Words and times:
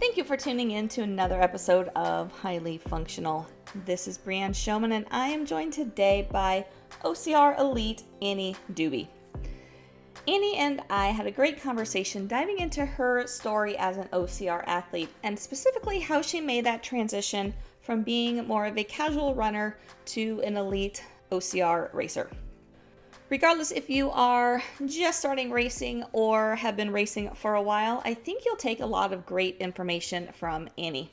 Thank 0.00 0.16
you 0.16 0.22
for 0.22 0.36
tuning 0.36 0.70
in 0.70 0.86
to 0.90 1.02
another 1.02 1.42
episode 1.42 1.88
of 1.96 2.30
Highly 2.30 2.78
Functional. 2.78 3.48
This 3.84 4.06
is 4.06 4.16
Brianne 4.16 4.54
Showman, 4.54 4.92
and 4.92 5.06
I 5.10 5.26
am 5.26 5.44
joined 5.44 5.72
today 5.72 6.28
by 6.30 6.66
OCR 7.02 7.58
Elite 7.58 8.04
Annie 8.22 8.54
Doobie. 8.74 9.08
Annie 10.28 10.56
and 10.56 10.82
I 10.88 11.08
had 11.08 11.26
a 11.26 11.32
great 11.32 11.60
conversation 11.60 12.28
diving 12.28 12.60
into 12.60 12.86
her 12.86 13.26
story 13.26 13.76
as 13.76 13.96
an 13.96 14.06
OCR 14.12 14.62
athlete 14.68 15.08
and 15.24 15.36
specifically 15.36 15.98
how 15.98 16.22
she 16.22 16.40
made 16.40 16.64
that 16.64 16.84
transition 16.84 17.52
from 17.82 18.04
being 18.04 18.46
more 18.46 18.66
of 18.66 18.78
a 18.78 18.84
casual 18.84 19.34
runner 19.34 19.78
to 20.06 20.40
an 20.44 20.56
elite 20.56 21.02
OCR 21.32 21.92
racer. 21.92 22.30
Regardless 23.30 23.72
if 23.72 23.90
you 23.90 24.10
are 24.10 24.62
just 24.86 25.18
starting 25.18 25.50
racing 25.50 26.02
or 26.12 26.54
have 26.54 26.76
been 26.76 26.90
racing 26.90 27.30
for 27.34 27.54
a 27.54 27.62
while, 27.62 28.00
I 28.04 28.14
think 28.14 28.44
you'll 28.44 28.56
take 28.56 28.80
a 28.80 28.86
lot 28.86 29.12
of 29.12 29.26
great 29.26 29.58
information 29.58 30.30
from 30.32 30.70
Annie. 30.78 31.10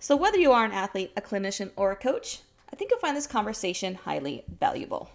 So, 0.00 0.16
whether 0.16 0.38
you 0.38 0.50
are 0.50 0.64
an 0.64 0.72
athlete, 0.72 1.12
a 1.16 1.20
clinician, 1.20 1.70
or 1.76 1.92
a 1.92 1.96
coach, 1.96 2.40
I 2.72 2.76
think 2.76 2.90
you'll 2.90 3.00
find 3.00 3.16
this 3.16 3.26
conversation 3.28 3.94
highly 3.94 4.44
valuable. 4.58 5.10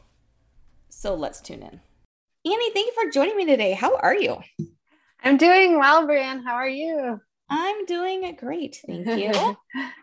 So, 0.90 1.14
let's 1.14 1.42
tune 1.42 1.62
in. 1.62 1.82
Annie, 2.46 2.72
thank 2.72 2.88
you 2.88 2.94
for 2.94 3.12
joining 3.12 3.36
me 3.36 3.46
today. 3.46 3.74
How 3.74 3.98
are 3.98 4.16
you? 4.16 4.38
I'm 5.24 5.36
doing 5.36 5.78
well, 5.78 6.08
Brianne. 6.08 6.44
How 6.46 6.54
are 6.54 6.70
you? 6.70 7.20
I'm 7.50 7.86
doing 7.86 8.36
great. 8.40 8.80
Thank 8.86 9.08
you. 9.08 9.58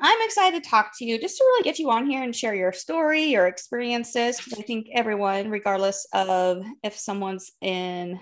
I'm 0.00 0.18
excited 0.22 0.62
to 0.62 0.68
talk 0.68 0.92
to 0.98 1.04
you 1.04 1.18
just 1.18 1.36
to 1.38 1.44
really 1.44 1.64
get 1.64 1.78
you 1.78 1.90
on 1.90 2.08
here 2.08 2.22
and 2.22 2.34
share 2.34 2.54
your 2.54 2.72
story, 2.72 3.24
your 3.24 3.46
experiences. 3.46 4.40
I 4.56 4.62
think 4.62 4.88
everyone, 4.92 5.50
regardless 5.50 6.06
of 6.12 6.64
if 6.82 6.96
someone's 6.96 7.52
in 7.60 8.20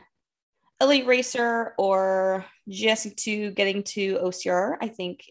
elite 0.81 1.07
racer 1.07 1.75
or 1.79 2.45
just 2.69 3.17
to 3.19 3.51
getting 3.53 3.83
to 3.85 4.19
OCR, 4.19 4.77
I 4.81 4.89
think 4.89 5.25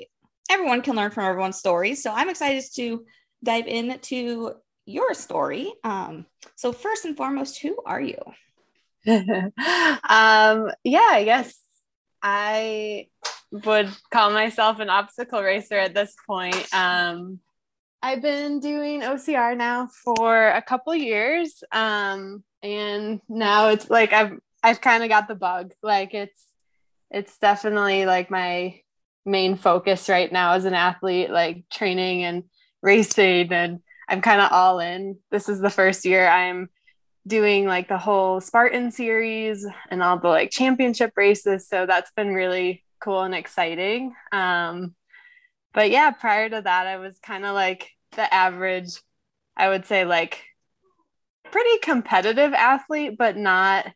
everyone 0.50 0.82
can 0.82 0.96
learn 0.96 1.12
from 1.12 1.26
everyone's 1.26 1.58
stories. 1.58 2.04
So 2.04 2.12
I'm 2.14 2.30
excited 2.30 2.64
to 2.76 3.06
dive 3.44 3.68
into 3.68 4.54
your 4.86 5.14
story. 5.14 5.74
Um, 5.84 6.26
so 6.56 6.72
first 6.72 7.06
and 7.06 7.18
foremost, 7.18 7.60
who 7.62 7.78
are 7.86 8.02
you? 8.02 8.18
um, 9.08 10.72
yeah, 10.84 11.10
I 11.12 11.24
guess 11.26 11.58
I 12.22 13.08
would 13.52 13.90
call 14.12 14.32
myself 14.32 14.80
an 14.80 14.90
obstacle 14.90 15.42
racer 15.42 15.78
at 15.78 15.94
this 15.94 16.16
point. 16.26 16.68
Um, 16.74 17.40
I've 18.02 18.22
been 18.22 18.60
doing 18.60 19.02
OCR 19.02 19.56
now 19.56 19.88
for 19.88 20.48
a 20.48 20.62
couple 20.62 20.96
years, 20.96 21.64
um, 21.72 22.44
and 22.64 23.22
now 23.30 23.70
it's 23.70 23.90
like 23.90 24.14
I've 24.14 24.40
I've 24.64 24.82
kind 24.82 25.04
of 25.04 25.10
got 25.10 25.28
the 25.28 25.36
bug. 25.36 25.74
Like 25.84 26.14
it's 26.14 26.44
it's 27.12 27.38
definitely 27.38 28.06
like 28.06 28.32
my 28.32 28.80
main 29.26 29.56
focus 29.56 30.10
right 30.10 30.32
now 30.32 30.54
as 30.54 30.66
an 30.66 30.74
athlete, 30.74 31.30
like 31.30 31.70
training 31.70 32.24
and 32.24 32.44
racing, 32.82 33.52
and 33.52 33.82
I'm 34.10 34.22
kind 34.22 34.42
of 34.42 34.52
all 34.52 34.80
in. 34.80 35.18
This 35.30 35.48
is 35.48 35.60
the 35.60 35.70
first 35.70 36.06
year 36.06 36.28
I'm 36.28 36.70
doing 37.28 37.68
like 37.68 37.88
the 37.88 38.00
whole 38.00 38.42
Spartan 38.42 38.92
series 38.92 39.66
and 39.90 40.02
all 40.02 40.18
the 40.18 40.28
like 40.28 40.50
championship 40.50 41.14
races. 41.16 41.68
So 41.68 41.86
that's 41.86 42.12
been 42.16 42.34
really 42.34 42.84
cool 43.02 43.22
and 43.22 43.36
exciting. 43.36 44.14
Um, 44.32 44.96
but 45.74 45.90
yeah, 45.92 46.12
prior 46.12 46.50
to 46.50 46.62
that, 46.62 46.88
I 46.88 46.98
was 46.98 47.18
kind 47.20 47.46
of 47.46 47.54
like 47.54 47.90
the 48.16 48.34
average, 48.34 49.02
I 49.56 49.70
would 49.70 49.86
say, 49.86 50.06
like 50.06 50.44
pretty 51.52 51.80
competitive 51.80 52.54
athlete, 52.54 53.18
but 53.18 53.38
not 53.38 53.88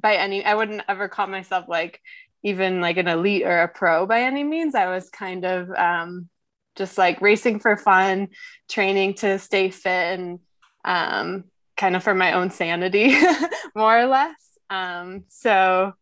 by 0.00 0.16
any, 0.16 0.44
I 0.44 0.54
wouldn't 0.54 0.82
ever 0.88 1.08
call 1.08 1.26
myself 1.26 1.66
like 1.68 2.00
even 2.42 2.80
like 2.80 2.96
an 2.96 3.08
elite 3.08 3.42
or 3.42 3.62
a 3.62 3.68
pro 3.68 4.06
by 4.06 4.22
any 4.22 4.44
means. 4.44 4.74
I 4.74 4.86
was 4.86 5.10
kind 5.10 5.44
of 5.44 5.70
um, 5.70 6.28
just 6.76 6.96
like 6.96 7.20
racing 7.20 7.60
for 7.60 7.76
fun, 7.76 8.28
training 8.68 9.14
to 9.14 9.38
stay 9.38 9.70
fit 9.70 10.18
and 10.18 10.38
um, 10.84 11.44
kind 11.76 11.96
of 11.96 12.02
for 12.02 12.14
my 12.14 12.32
own 12.32 12.50
sanity, 12.50 13.14
more 13.74 13.98
or 13.98 14.06
less. 14.06 14.36
Um, 14.70 15.24
so 15.28 15.94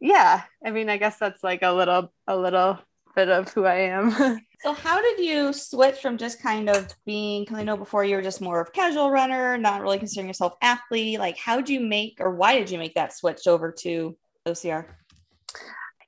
yeah 0.00 0.42
i 0.64 0.70
mean 0.70 0.88
i 0.88 0.96
guess 0.96 1.18
that's 1.18 1.42
like 1.42 1.62
a 1.62 1.72
little 1.72 2.12
a 2.26 2.36
little 2.36 2.78
bit 3.14 3.28
of 3.30 3.50
who 3.52 3.64
i 3.64 3.76
am. 3.76 4.40
So 4.62 4.72
how 4.72 5.00
did 5.00 5.20
you 5.20 5.52
switch 5.52 5.96
from 6.00 6.16
just 6.16 6.42
kind 6.42 6.70
of 6.70 6.92
being 7.04 7.42
because 7.42 7.58
i 7.58 7.62
know 7.62 7.76
before 7.76 8.04
you 8.04 8.16
were 8.16 8.22
just 8.22 8.40
more 8.40 8.60
of 8.60 8.72
casual 8.72 9.10
runner 9.10 9.58
not 9.58 9.82
really 9.82 9.98
considering 9.98 10.28
yourself 10.28 10.54
athlete 10.62 11.20
like 11.20 11.36
how 11.36 11.56
did 11.56 11.68
you 11.68 11.78
make 11.78 12.16
or 12.20 12.34
why 12.34 12.58
did 12.58 12.70
you 12.70 12.78
make 12.78 12.94
that 12.94 13.12
switch 13.12 13.46
over 13.46 13.70
to 13.70 14.16
ocr 14.48 14.86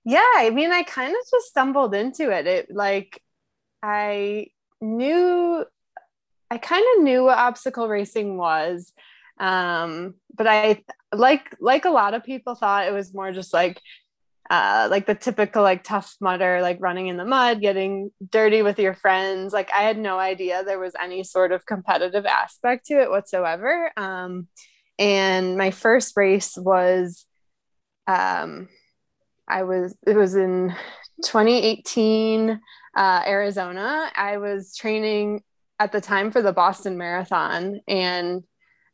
yeah 0.05 0.33
i 0.37 0.51
mean 0.51 0.73
i 0.73 0.83
kind 0.83 1.11
of 1.11 1.31
just 1.31 1.49
stumbled 1.49 1.95
into 1.95 2.31
it. 2.31 2.47
It 2.47 2.75
like 2.75 3.23
i 3.83 4.47
knew 4.81 5.65
i 6.51 6.59
kind 6.59 6.85
of 6.97 7.05
knew 7.05 7.25
what 7.25 7.39
obstacle 7.39 7.87
racing 7.87 8.39
was 8.39 8.93
um 9.41 10.15
but 10.35 10.47
i 10.47 10.83
like 11.15 11.55
like 11.61 11.85
a 11.85 11.91
lot 11.91 12.15
of 12.15 12.25
people 12.25 12.55
thought 12.55 12.87
it 12.87 12.93
was 12.93 13.15
more 13.15 13.33
just 13.33 13.53
like 13.53 13.81
uh, 14.51 14.89
like 14.91 15.07
the 15.07 15.15
typical 15.15 15.63
like 15.63 15.85
tough 15.85 16.17
mudder 16.21 16.63
like 16.63 16.79
running 16.81 17.09
in 17.09 17.19
the 17.19 17.25
mud 17.25 17.61
getting 17.61 18.11
dirty 18.31 18.63
with 18.63 18.79
your 18.79 18.95
friends. 18.95 19.53
Like 19.53 19.71
i 19.75 19.83
had 19.83 19.99
no 19.99 20.19
idea 20.19 20.65
there 20.65 20.79
was 20.79 20.95
any 21.01 21.23
sort 21.23 21.53
of 21.53 21.67
competitive 21.67 22.25
aspect 22.25 22.87
to 22.87 23.01
it 23.01 23.11
whatsoever. 23.11 23.93
Um, 23.97 24.49
and 24.99 25.57
my 25.57 25.71
first 25.71 26.17
race 26.17 26.57
was 26.57 27.27
um, 28.07 28.69
i 29.47 29.63
was 29.63 29.95
it 30.07 30.17
was 30.17 30.35
in 30.35 30.75
2018 31.25 32.59
uh, 32.97 33.23
arizona. 33.27 34.11
I 34.17 34.39
was 34.39 34.75
training 34.75 35.43
at 35.79 35.93
the 35.93 36.01
time 36.01 36.31
for 36.31 36.43
the 36.43 36.53
boston 36.53 36.97
marathon 36.97 37.81
and 37.87 38.45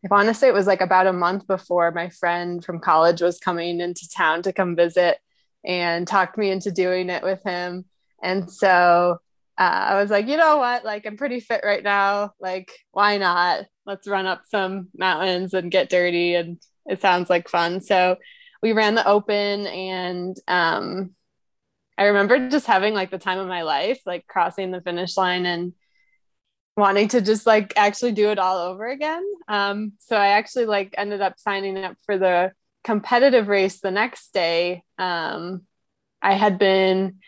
I 0.05 0.15
want 0.15 0.29
to 0.29 0.35
say 0.35 0.49
it 0.49 0.55
was 0.55 0.67
like 0.67 0.83
about 0.83 1.07
a 1.07 1.13
month 1.13 1.47
before 1.47 1.91
my 1.91 2.11
friend 2.11 2.63
from 2.63 2.79
college 2.79 3.23
was 3.23 3.39
coming 3.39 3.81
into 3.81 4.09
town 4.09 4.43
to 4.43 4.53
come 4.53 4.77
visit 4.77 5.19
and 5.65 6.07
talked 6.07 6.37
me 6.37 6.51
into 6.51 6.71
doing 6.71 7.09
it 7.09 7.23
with 7.23 7.43
him. 7.43 7.87
And 8.23 8.51
so 8.53 9.19
uh, 9.59 9.63
I 9.63 10.01
was 10.01 10.11
like, 10.11 10.27
you 10.27 10.37
know 10.37 10.59
what? 10.59 10.85
Like, 10.85 11.07
I'm 11.07 11.17
pretty 11.17 11.41
fit 11.41 11.63
right 11.65 11.83
now. 11.83 12.33
Like, 12.39 12.71
why 12.93 13.17
not? 13.17 13.65
Let's 13.87 14.07
run 14.07 14.27
up 14.27 14.43
some 14.47 14.89
mountains 14.97 15.55
and 15.55 15.71
get 15.71 15.89
dirty. 15.89 16.35
And 16.35 16.61
it 16.85 17.01
sounds 17.01 17.31
like 17.31 17.49
fun. 17.49 17.81
So 17.81 18.17
we 18.63 18.73
ran 18.73 18.95
the 18.95 19.07
open 19.07 19.67
and 19.67 20.37
um, 20.49 21.15
I 21.97 22.05
remember 22.05 22.51
just 22.51 22.67
having 22.67 22.93
like 22.93 23.11
the 23.11 23.19
time 23.19 23.39
of 23.39 23.47
my 23.47 23.63
life, 23.63 24.01
like 24.05 24.27
crossing 24.27 24.71
the 24.71 24.81
finish 24.81 25.17
line 25.17 25.47
and 25.47 25.73
wanting 26.77 27.09
to 27.09 27.21
just 27.21 27.47
like 27.47 27.73
actually 27.77 28.13
do 28.13 28.31
it 28.31 28.39
all 28.39 28.59
over 28.59 28.87
again. 28.87 29.25
Um, 29.49 29.93
so 30.01 30.17
I 30.17 30.29
actually 30.29 30.67
like 30.67 30.95
ended 30.97 31.21
up 31.21 31.39
signing 31.39 31.79
up 31.79 31.97
for 32.05 32.19
the 32.19 32.53
competitive 32.83 33.49
race 33.49 33.81
the 33.81 33.91
next 33.91 34.33
day. 34.33 34.83
Um, 34.99 35.63
I 36.21 36.35
had 36.35 36.59
been 36.59 37.19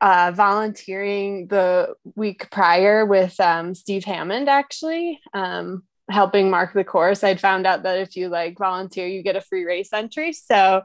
uh, 0.00 0.32
volunteering 0.34 1.48
the 1.48 1.94
week 2.14 2.50
prior 2.50 3.04
with 3.04 3.38
um, 3.40 3.74
Steve 3.74 4.04
Hammond, 4.04 4.48
actually, 4.48 5.20
um, 5.34 5.84
helping 6.08 6.50
mark 6.50 6.72
the 6.72 6.84
course. 6.84 7.24
I'd 7.24 7.40
found 7.40 7.66
out 7.66 7.82
that 7.82 7.98
if 7.98 8.16
you 8.16 8.28
like 8.28 8.58
volunteer, 8.58 9.06
you 9.06 9.22
get 9.22 9.36
a 9.36 9.40
free 9.40 9.64
race 9.64 9.92
entry. 9.92 10.32
So 10.32 10.82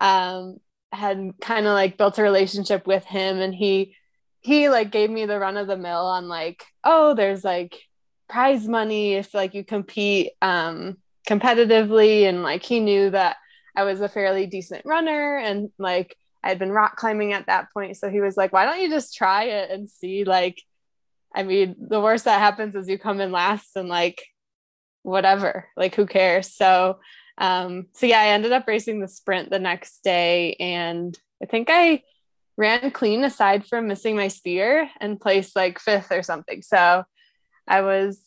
um, 0.00 0.56
had 0.92 1.32
kind 1.40 1.66
of 1.66 1.72
like 1.72 1.96
built 1.96 2.18
a 2.18 2.22
relationship 2.22 2.86
with 2.86 3.04
him, 3.04 3.38
and 3.40 3.54
he 3.54 3.96
he 4.44 4.68
like 4.68 4.90
gave 4.90 5.10
me 5.10 5.26
the 5.26 5.38
run 5.38 5.56
of 5.56 5.66
the 5.66 5.76
mill 5.76 6.06
on 6.06 6.28
like 6.28 6.64
oh 6.84 7.14
there's 7.14 7.42
like 7.42 7.80
prize 8.28 8.68
money 8.68 9.14
if 9.14 9.34
like 9.34 9.54
you 9.54 9.64
compete 9.64 10.32
um 10.42 10.96
competitively. 11.28 12.28
And 12.28 12.42
like 12.42 12.62
he 12.62 12.80
knew 12.80 13.10
that 13.10 13.36
I 13.74 13.84
was 13.84 14.00
a 14.00 14.08
fairly 14.08 14.46
decent 14.46 14.82
runner 14.84 15.38
and 15.38 15.70
like 15.78 16.16
I'd 16.42 16.58
been 16.58 16.72
rock 16.72 16.96
climbing 16.96 17.32
at 17.32 17.46
that 17.46 17.72
point. 17.72 17.96
So 17.96 18.10
he 18.10 18.20
was 18.20 18.36
like 18.36 18.52
why 18.52 18.66
don't 18.66 18.80
you 18.80 18.90
just 18.90 19.14
try 19.14 19.44
it 19.44 19.70
and 19.70 19.88
see 19.88 20.24
like 20.24 20.60
I 21.34 21.42
mean 21.42 21.76
the 21.78 22.00
worst 22.00 22.26
that 22.26 22.38
happens 22.38 22.74
is 22.74 22.88
you 22.88 22.98
come 22.98 23.20
in 23.20 23.32
last 23.32 23.76
and 23.76 23.88
like 23.88 24.22
whatever 25.02 25.68
like 25.76 25.94
who 25.94 26.06
cares? 26.06 26.54
So 26.54 26.98
um 27.38 27.86
so 27.94 28.06
yeah 28.06 28.20
I 28.20 28.28
ended 28.28 28.52
up 28.52 28.68
racing 28.68 29.00
the 29.00 29.08
sprint 29.08 29.50
the 29.50 29.58
next 29.58 30.04
day. 30.04 30.54
And 30.60 31.18
I 31.42 31.46
think 31.46 31.68
I 31.70 32.02
ran 32.56 32.90
clean 32.90 33.24
aside 33.24 33.66
from 33.66 33.88
missing 33.88 34.16
my 34.16 34.28
spear 34.28 34.88
and 35.00 35.20
placed 35.20 35.56
like 35.56 35.78
fifth 35.78 36.12
or 36.12 36.22
something. 36.22 36.62
So 36.62 37.04
I 37.66 37.80
was 37.82 38.20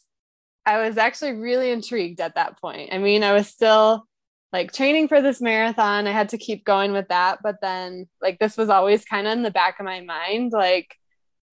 I 0.66 0.86
was 0.86 0.98
actually 0.98 1.34
really 1.34 1.72
intrigued 1.72 2.20
at 2.20 2.36
that 2.36 2.60
point. 2.60 2.94
I 2.94 2.98
mean, 2.98 3.24
I 3.24 3.34
was 3.34 3.48
still 3.48 4.06
like 4.52 4.74
training 4.74 5.08
for 5.08 5.22
this 5.22 5.40
marathon. 5.40 6.08
I 6.08 6.12
had 6.12 6.30
to 6.30 6.38
keep 6.38 6.66
going 6.66 6.92
with 6.92 7.08
that, 7.10 7.40
but 7.42 7.56
then 7.62 8.08
like 8.22 8.40
this 8.40 8.58
was 8.58 8.70
always 8.70 9.06
kind 9.06 9.28
of 9.28 9.34
in 9.34 9.44
the 9.44 9.52
back 9.52 9.80
of 9.80 9.86
my 9.86 10.02
mind 10.02 10.52
like 10.52 10.96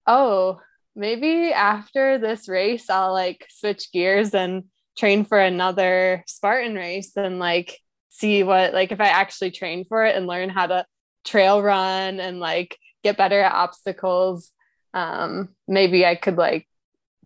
oh, 0.07 0.61
maybe 0.95 1.53
after 1.53 2.19
this 2.19 2.49
race 2.49 2.91
I'll 2.91 3.13
like 3.13 3.47
switch 3.51 3.91
gears 3.93 4.35
and 4.35 4.65
train 4.99 5.25
for 5.25 5.39
another 5.41 6.25
Spartan 6.27 6.75
race 6.75 7.17
and 7.17 7.39
like 7.39 7.81
see 8.11 8.43
what 8.43 8.73
like 8.75 8.93
if 8.93 9.01
I 9.01 9.09
actually 9.09 9.51
train 9.51 9.85
for 9.85 10.05
it 10.05 10.15
and 10.17 10.27
learn 10.27 10.49
how 10.49 10.67
to 10.67 10.87
trail 11.25 11.63
run 11.63 12.21
and 12.21 12.41
like 12.41 12.79
get 13.03 13.17
better 13.17 13.41
at 13.41 13.53
obstacles 13.53 14.51
um, 14.93 15.49
maybe 15.67 16.05
i 16.07 16.15
could 16.15 16.37
like 16.37 16.69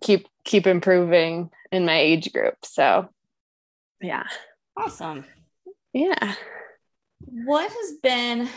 keep 0.00 0.29
keep 0.45 0.67
improving 0.67 1.50
in 1.71 1.85
my 1.85 1.99
age 1.99 2.33
group. 2.33 2.56
So 2.65 3.09
yeah. 4.00 4.25
Awesome. 4.77 5.25
Yeah. 5.93 6.35
What 7.21 7.71
has 7.71 7.97
been 8.03 8.49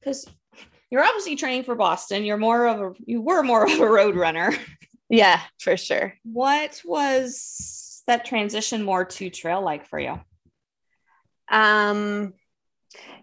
because 0.00 0.26
you're 0.90 1.04
obviously 1.04 1.36
training 1.36 1.64
for 1.64 1.74
boston. 1.74 2.24
You're 2.24 2.36
more 2.36 2.66
of 2.66 2.80
a 2.80 2.92
you 3.06 3.20
were 3.20 3.42
more 3.42 3.64
of 3.64 3.80
a 3.80 3.88
road 3.88 4.16
runner. 4.16 4.52
Yeah 5.10 5.40
for 5.58 5.78
sure. 5.78 6.14
What 6.22 6.82
was 6.84 8.02
that 8.06 8.26
transition 8.26 8.82
more 8.82 9.06
to 9.06 9.30
trail 9.30 9.62
like 9.62 9.86
for 9.86 9.98
you? 9.98 10.20
Um 11.50 12.34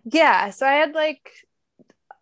yeah 0.03 0.51
so 0.51 0.65
i 0.67 0.73
had 0.73 0.93
like 0.93 1.31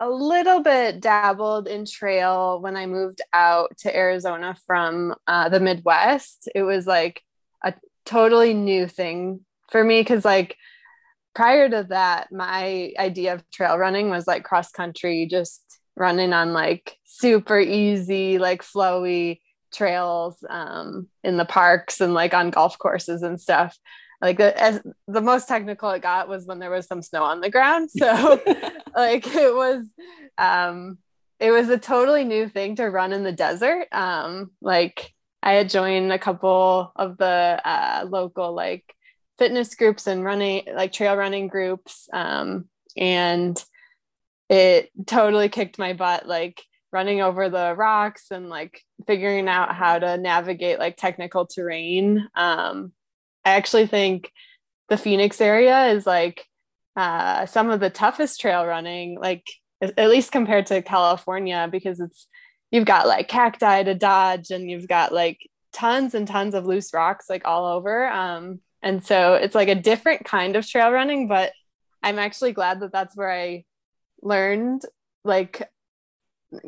a 0.04 0.10
little 0.10 0.62
bit 0.62 1.00
dabbled 1.00 1.68
in 1.68 1.86
trail 1.86 2.60
when 2.60 2.76
I 2.76 2.86
moved 2.86 3.22
out 3.32 3.78
to 3.80 3.96
Arizona 3.96 4.56
from 4.66 5.16
uh, 5.28 5.50
the 5.50 5.60
Midwest. 5.60 6.50
It 6.54 6.64
was 6.64 6.86
like 6.86 7.22
a 7.64 7.74
totally 8.06 8.54
new 8.54 8.88
thing 8.88 9.46
for 9.72 9.84
me 9.84 10.02
because, 10.02 10.26
like, 10.26 10.58
prior 11.34 11.70
to 11.70 11.86
that, 11.90 12.32
my 12.32 12.92
idea 13.00 13.34
of 13.34 13.50
trail 13.50 13.78
running 13.78 14.10
was 14.10 14.28
like 14.28 14.44
cross 14.44 14.72
country, 14.72 15.26
just 15.26 15.64
running 15.96 16.34
on 16.34 16.54
like 16.54 16.98
super 17.06 17.60
easy, 17.60 18.40
like 18.40 18.62
flowy 18.62 19.40
trails 19.74 20.44
um, 20.50 21.08
in 21.24 21.38
the 21.38 21.46
parks 21.46 22.02
and 22.02 22.14
like 22.14 22.34
on 22.34 22.50
golf 22.50 22.78
courses 22.78 23.24
and 23.24 23.40
stuff 23.40 23.78
like 24.24 24.38
the, 24.38 24.58
as 24.60 24.82
the 25.10 25.20
most 25.20 25.50
technical 25.50 25.90
it 25.92 26.02
got 26.02 26.30
was 26.30 26.46
when 26.46 26.60
there 26.60 26.72
was 26.72 26.88
some 26.88 27.02
snow 27.02 27.24
on 27.24 27.42
the 27.42 27.50
ground. 27.50 27.92
So 27.92 28.06
like 28.96 29.28
it 29.28 29.54
was 29.54 29.86
um 30.38 30.98
it 31.40 31.52
was 31.52 31.68
a 31.68 31.78
totally 31.78 32.24
new 32.24 32.48
thing 32.48 32.78
to 32.78 32.86
run 32.86 33.12
in 33.12 33.24
the 33.24 33.34
desert. 33.34 33.88
Um 33.92 34.52
like 34.62 35.14
i 35.44 35.54
had 35.54 35.70
joined 35.70 36.14
a 36.14 36.18
couple 36.18 36.94
of 36.96 37.18
the 37.18 37.62
uh, 37.66 38.06
local 38.08 38.54
like 38.54 38.96
fitness 39.38 39.76
groups 39.76 40.08
and 40.08 40.24
running 40.24 40.64
like 40.74 40.94
trail 40.94 41.18
running 41.18 41.50
groups. 41.50 42.08
Um 42.14 42.70
and 42.96 43.62
it 44.48 44.90
totally 45.06 45.50
kicked 45.50 45.78
my 45.78 45.92
butt 45.92 46.28
like 46.30 46.64
running 46.94 47.22
over 47.22 47.50
the 47.50 47.76
rocks 47.76 48.28
and 48.32 48.48
like 48.48 48.80
figuring 49.06 49.50
out 49.50 49.76
how 49.76 50.00
to 50.00 50.16
navigate 50.16 50.80
like 50.80 50.96
technical 50.96 51.46
terrain. 51.46 52.30
Um 52.36 52.94
I 53.46 53.52
actually 53.52 53.88
think 53.88 54.32
the 54.90 54.98
Phoenix 54.98 55.42
area 55.42 55.88
is 55.88 56.06
like 56.06 56.46
uh, 56.96 57.46
some 57.46 57.70
of 57.70 57.80
the 57.80 57.90
toughest 57.90 58.40
trail 58.40 58.66
running, 58.66 59.20
like 59.20 59.48
at 59.82 60.10
least 60.10 60.32
compared 60.32 60.68
to 60.68 60.82
California, 60.82 61.68
because 61.72 62.00
it's 62.00 62.28
you've 62.72 62.86
got 62.86 63.08
like 63.08 63.28
cacti 63.28 63.84
to 63.84 63.94
dodge 63.94 64.50
and 64.50 64.70
you've 64.70 64.88
got 64.88 65.14
like 65.14 65.40
tons 65.74 66.14
and 66.14 66.28
tons 66.28 66.56
of 66.56 66.66
loose 66.66 66.94
rocks 66.94 67.30
like 67.30 67.46
all 67.46 67.66
over. 67.66 68.08
Um, 68.08 68.60
and 68.82 69.06
so 69.06 69.36
it's 69.36 69.56
like 69.56 69.70
a 69.70 69.76
different 69.76 70.26
kind 70.26 70.56
of 70.56 70.68
trail 70.68 70.92
running, 70.92 71.28
but 71.28 71.52
I'm 72.02 72.20
actually 72.20 72.52
glad 72.52 72.82
that 72.82 72.92
that's 72.92 73.16
where 73.16 73.32
I 73.32 73.66
learned 74.22 74.84
like 75.24 75.70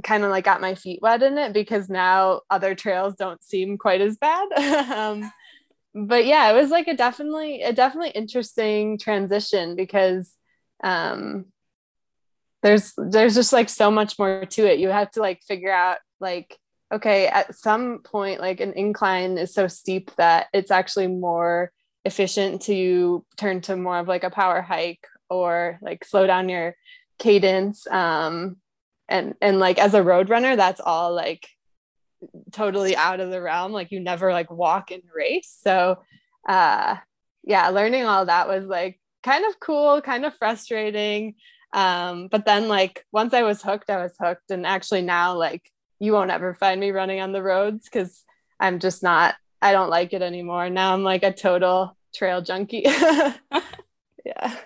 kind 0.04 0.24
of 0.24 0.32
like 0.32 0.46
got 0.46 0.62
my 0.62 0.76
feet 0.76 1.00
wet 1.02 1.22
in 1.22 1.38
it 1.38 1.54
because 1.54 1.90
now 1.90 2.42
other 2.50 2.74
trails 2.76 3.16
don't 3.16 3.44
seem 3.44 3.78
quite 3.78 4.02
as 4.02 4.18
bad. 4.18 4.52
um, 4.92 5.32
but 5.96 6.26
yeah, 6.26 6.52
it 6.52 6.62
was 6.62 6.70
like 6.70 6.88
a 6.88 6.94
definitely 6.94 7.62
a 7.62 7.72
definitely 7.72 8.10
interesting 8.10 8.98
transition 8.98 9.76
because 9.78 10.34
um 10.84 11.46
there's 12.62 12.94
there's 12.98 13.34
just 13.34 13.54
like 13.54 13.70
so 13.70 13.90
much 13.90 14.20
more 14.20 14.46
to 14.46 14.70
it. 14.70 14.80
You 14.80 14.90
have 14.90 15.10
to 15.12 15.22
like 15.22 15.42
figure 15.44 15.72
out 15.72 15.98
like 16.20 16.58
okay, 16.94 17.28
at 17.28 17.56
some 17.56 18.00
point 18.04 18.42
like 18.42 18.60
an 18.60 18.74
incline 18.74 19.38
is 19.38 19.54
so 19.54 19.68
steep 19.70 20.12
that 20.18 20.48
it's 20.54 20.70
actually 20.70 21.08
more 21.08 21.72
efficient 22.04 22.62
to 22.64 23.26
turn 23.38 23.62
to 23.62 23.76
more 23.78 24.00
of 24.00 24.08
like 24.08 24.24
a 24.24 24.30
power 24.30 24.62
hike 24.62 25.08
or 25.30 25.80
like 25.82 26.04
slow 26.04 26.28
down 26.28 26.50
your 26.50 26.76
cadence 27.18 27.88
um 27.88 28.58
and 29.08 29.34
and 29.42 29.60
like 29.60 29.80
as 29.80 29.94
a 29.94 30.04
road 30.04 30.30
runner 30.30 30.56
that's 30.56 30.82
all 30.82 31.16
like 31.16 31.48
totally 32.52 32.96
out 32.96 33.20
of 33.20 33.32
the 33.32 33.42
realm 33.42 33.72
like 33.72 33.92
you 33.92 34.00
never 34.00 34.32
like 34.32 34.52
walk 34.52 34.92
and 34.92 35.04
race. 35.14 35.58
So 35.64 36.00
uh 36.48 36.98
yeah 37.44 37.70
learning 37.70 38.06
all 38.06 38.26
that 38.26 38.48
was 38.48 38.66
like 38.66 39.00
kind 39.24 39.46
of 39.46 39.60
cool 39.60 40.02
kind 40.02 40.26
of 40.26 40.38
frustrating. 40.38 41.36
Um 41.74 42.28
but 42.30 42.46
then 42.46 42.68
like 42.68 43.06
once 43.12 43.34
i 43.34 43.44
was 43.44 43.62
hooked 43.62 43.90
i 43.90 44.02
was 44.02 44.16
hooked. 44.20 44.52
And 44.52 44.66
actually 44.66 45.02
now 45.02 45.36
like 45.36 45.70
you 46.00 46.14
won't 46.14 46.32
ever 46.32 46.54
find 46.54 46.80
me 46.80 46.92
running 46.92 47.22
on 47.22 47.32
the 47.32 47.44
roads 47.44 47.86
because 47.86 48.24
i'm 48.60 48.80
just 48.80 49.02
not 49.02 49.36
i 49.62 49.72
don't 49.72 49.90
like 49.90 50.14
it 50.14 50.22
anymore. 50.22 50.70
Now 50.70 50.94
i'm 50.94 51.04
like 51.04 51.24
a 51.24 51.34
total 51.34 51.98
trail 52.14 52.42
junkie. 52.42 52.86
Yeah. 54.26 54.58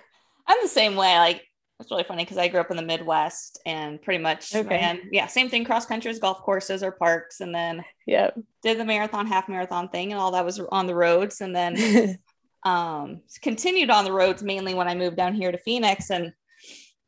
I'm 0.48 0.58
the 0.62 0.70
same 0.70 0.96
way. 0.96 1.18
Like 1.18 1.44
it's 1.80 1.92
really 1.92 2.04
funny 2.04 2.26
because 2.26 2.38
I 2.38 2.50
grew 2.50 2.60
up 2.60 2.72
in 2.72 2.78
the 2.78 2.84
Midwest 2.84 3.62
and 3.66 4.02
pretty 4.02 4.22
much 4.22 4.54
okay. 4.54 4.68
ran, 4.68 5.02
yeah, 5.12 5.28
same 5.28 5.50
thing, 5.50 5.64
cross 5.64 5.86
countries, 5.86 6.20
golf 6.20 6.40
courses 6.42 6.84
or 6.84 6.92
parks, 6.92 7.40
and 7.40 7.56
then 7.56 7.86
yeah, 8.06 8.32
did 8.64 8.78
the 8.78 8.86
marathon, 8.86 9.28
half 9.28 9.48
marathon 9.48 9.88
thing, 9.88 10.12
and 10.12 10.20
all 10.20 10.32
that 10.32 10.44
was 10.44 10.60
on 10.60 10.88
the 10.88 10.96
roads, 10.96 11.40
and 11.40 11.56
then 11.56 12.20
um, 12.66 13.22
continued 13.42 13.90
on 13.90 14.04
the 14.04 14.12
roads 14.12 14.44
mainly 14.44 14.74
when 14.74 14.90
I 14.90 14.96
moved 14.96 15.16
down 15.16 15.34
here 15.34 15.52
to 15.52 15.58
Phoenix, 15.58 16.10
and 16.10 16.34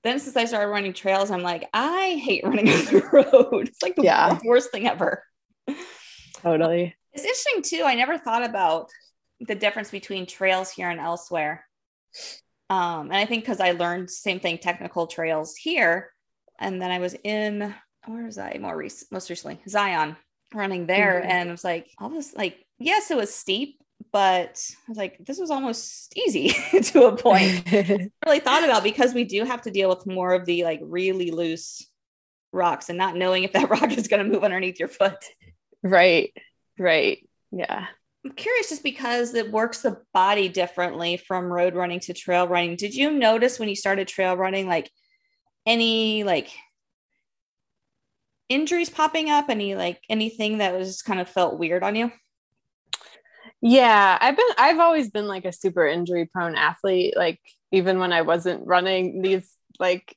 then 0.03 0.19
since 0.19 0.37
I 0.37 0.45
started 0.45 0.71
running 0.71 0.93
trails, 0.93 1.31
I'm 1.31 1.43
like, 1.43 1.67
I 1.73 2.21
hate 2.23 2.43
running 2.45 2.69
on 2.69 2.85
the 2.85 3.09
road. 3.11 3.67
It's 3.67 3.81
like 3.81 3.95
the 3.95 4.03
yeah. 4.03 4.39
worst 4.45 4.71
thing 4.71 4.87
ever. 4.87 5.23
Totally. 6.37 6.95
It's 7.11 7.25
interesting 7.25 7.79
too. 7.79 7.83
I 7.83 7.95
never 7.95 8.17
thought 8.17 8.43
about 8.43 8.89
the 9.41 9.55
difference 9.55 9.91
between 9.91 10.25
trails 10.25 10.71
here 10.71 10.89
and 10.89 10.99
elsewhere. 10.99 11.65
Um, 12.71 13.07
and 13.07 13.17
I 13.17 13.25
think 13.25 13.43
because 13.43 13.59
I 13.59 13.71
learned 13.71 14.09
same 14.09 14.39
thing, 14.39 14.57
technical 14.57 15.05
trails 15.05 15.57
here, 15.57 16.09
and 16.57 16.81
then 16.81 16.89
I 16.89 16.99
was 16.99 17.15
in 17.25 17.75
where 18.07 18.23
was 18.23 18.37
I 18.37 18.57
more 18.61 18.77
recent, 18.77 19.11
most 19.11 19.29
recently 19.29 19.59
Zion 19.67 20.15
running 20.53 20.87
there, 20.87 21.19
mm-hmm. 21.19 21.29
and 21.29 21.49
I 21.49 21.51
was 21.51 21.65
like 21.65 21.91
all 21.97 22.09
this 22.09 22.33
like 22.33 22.65
yes, 22.79 23.11
it 23.11 23.17
was 23.17 23.35
steep, 23.35 23.77
but 24.13 24.57
I 24.87 24.89
was 24.89 24.97
like 24.97 25.17
this 25.19 25.37
was 25.37 25.51
almost 25.51 26.17
easy 26.17 26.49
to 26.81 27.07
a 27.07 27.17
point. 27.17 27.69
really 28.25 28.39
thought 28.39 28.63
about 28.63 28.83
because 28.83 29.13
we 29.13 29.25
do 29.25 29.43
have 29.43 29.63
to 29.63 29.71
deal 29.71 29.89
with 29.89 30.07
more 30.07 30.33
of 30.33 30.45
the 30.45 30.63
like 30.63 30.79
really 30.81 31.31
loose 31.31 31.85
rocks 32.53 32.87
and 32.87 32.97
not 32.97 33.17
knowing 33.17 33.43
if 33.43 33.51
that 33.51 33.69
rock 33.81 33.91
is 33.91 34.07
going 34.07 34.23
to 34.23 34.31
move 34.31 34.45
underneath 34.45 34.79
your 34.79 34.87
foot. 34.87 35.25
Right. 35.83 36.33
Right. 36.79 37.27
Yeah. 37.51 37.87
I'm 38.23 38.31
curious 38.31 38.69
just 38.69 38.83
because 38.83 39.33
it 39.33 39.51
works 39.51 39.81
the 39.81 39.97
body 40.13 40.47
differently 40.47 41.17
from 41.17 41.51
road 41.51 41.73
running 41.73 41.99
to 42.01 42.13
trail 42.13 42.47
running. 42.47 42.75
Did 42.75 42.93
you 42.93 43.11
notice 43.11 43.57
when 43.57 43.69
you 43.69 43.75
started 43.75 44.07
trail 44.07 44.37
running, 44.37 44.67
like 44.67 44.91
any 45.65 46.23
like 46.23 46.49
injuries 48.47 48.89
popping 48.89 49.31
up? 49.31 49.49
Any 49.49 49.73
like 49.75 50.01
anything 50.07 50.59
that 50.59 50.77
was 50.77 51.01
kind 51.01 51.19
of 51.19 51.29
felt 51.29 51.57
weird 51.57 51.83
on 51.83 51.95
you? 51.95 52.11
Yeah, 53.59 54.17
I've 54.21 54.37
been 54.37 54.49
I've 54.57 54.79
always 54.79 55.09
been 55.09 55.27
like 55.27 55.45
a 55.45 55.53
super 55.53 55.87
injury 55.87 56.29
prone 56.31 56.55
athlete. 56.55 57.15
Like 57.17 57.39
even 57.71 57.97
when 57.97 58.13
I 58.13 58.21
wasn't 58.21 58.67
running 58.67 59.23
these 59.23 59.51
like 59.79 60.15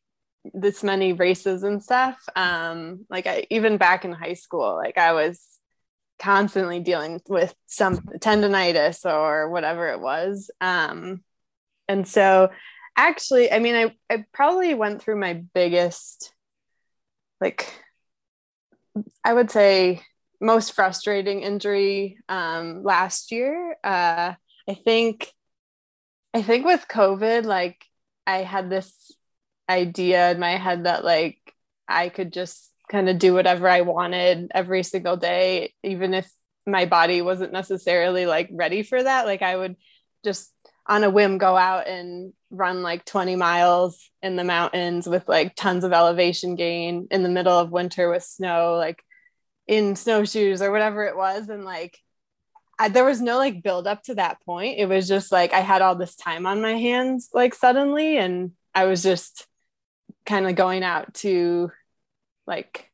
this 0.52 0.82
many 0.82 1.14
races 1.14 1.62
and 1.62 1.82
stuff. 1.82 2.18
Um, 2.36 3.06
like 3.08 3.26
I 3.26 3.46
even 3.50 3.78
back 3.78 4.04
in 4.04 4.12
high 4.12 4.34
school, 4.34 4.76
like 4.76 4.98
I 4.98 5.12
was 5.12 5.40
constantly 6.18 6.80
dealing 6.80 7.20
with 7.28 7.54
some 7.66 7.98
tendonitis 8.18 9.04
or 9.04 9.50
whatever 9.50 9.88
it 9.88 10.00
was. 10.00 10.50
Um, 10.60 11.22
and 11.88 12.06
so 12.06 12.50
actually, 12.96 13.50
I 13.52 13.58
mean, 13.58 13.74
I, 13.74 13.94
I 14.08 14.24
probably 14.32 14.74
went 14.74 15.02
through 15.02 15.18
my 15.18 15.34
biggest, 15.54 16.32
like, 17.40 17.72
I 19.24 19.32
would 19.32 19.50
say 19.50 20.02
most 20.40 20.74
frustrating 20.74 21.40
injury 21.40 22.18
um, 22.28 22.82
last 22.84 23.32
year. 23.32 23.76
Uh, 23.82 24.34
I 24.68 24.74
think, 24.74 25.32
I 26.32 26.42
think 26.42 26.64
with 26.64 26.86
COVID, 26.88 27.44
like 27.44 27.84
I 28.26 28.38
had 28.38 28.70
this 28.70 29.12
idea 29.68 30.30
in 30.30 30.38
my 30.38 30.56
head 30.58 30.84
that 30.84 31.04
like 31.04 31.38
I 31.88 32.08
could 32.08 32.32
just 32.32 32.70
kind 32.90 33.08
of 33.08 33.18
do 33.18 33.34
whatever 33.34 33.68
I 33.68 33.82
wanted 33.82 34.50
every 34.54 34.82
single 34.82 35.16
day, 35.16 35.72
even 35.82 36.14
if 36.14 36.30
my 36.66 36.86
body 36.86 37.22
wasn't 37.22 37.52
necessarily 37.52 38.26
like 38.26 38.48
ready 38.52 38.82
for 38.82 39.02
that. 39.02 39.26
Like 39.26 39.42
I 39.42 39.56
would 39.56 39.76
just 40.24 40.50
on 40.86 41.04
a 41.04 41.10
whim 41.10 41.38
go 41.38 41.56
out 41.56 41.86
and 41.88 42.32
run 42.50 42.82
like 42.82 43.04
20 43.04 43.36
miles 43.36 44.10
in 44.22 44.36
the 44.36 44.44
mountains 44.44 45.06
with 45.06 45.28
like 45.28 45.54
tons 45.54 45.84
of 45.84 45.92
elevation 45.92 46.56
gain 46.56 47.08
in 47.10 47.22
the 47.22 47.28
middle 47.28 47.58
of 47.58 47.70
winter 47.70 48.10
with 48.10 48.22
snow, 48.22 48.74
like 48.76 49.02
in 49.66 49.96
snowshoes 49.96 50.60
or 50.60 50.70
whatever 50.70 51.04
it 51.04 51.16
was. 51.16 51.48
And 51.48 51.64
like 51.64 51.98
I, 52.78 52.88
there 52.88 53.04
was 53.04 53.20
no 53.20 53.38
like 53.38 53.62
build 53.62 53.86
up 53.86 54.02
to 54.04 54.16
that 54.16 54.40
point. 54.44 54.78
It 54.78 54.86
was 54.86 55.08
just 55.08 55.32
like 55.32 55.52
I 55.52 55.60
had 55.60 55.82
all 55.82 55.94
this 55.94 56.16
time 56.16 56.46
on 56.46 56.60
my 56.60 56.74
hands, 56.74 57.30
like 57.32 57.54
suddenly, 57.54 58.18
and 58.18 58.52
I 58.74 58.84
was 58.84 59.02
just 59.02 59.46
kind 60.26 60.46
of 60.46 60.54
going 60.54 60.82
out 60.82 61.14
to 61.14 61.70
like 62.46 62.90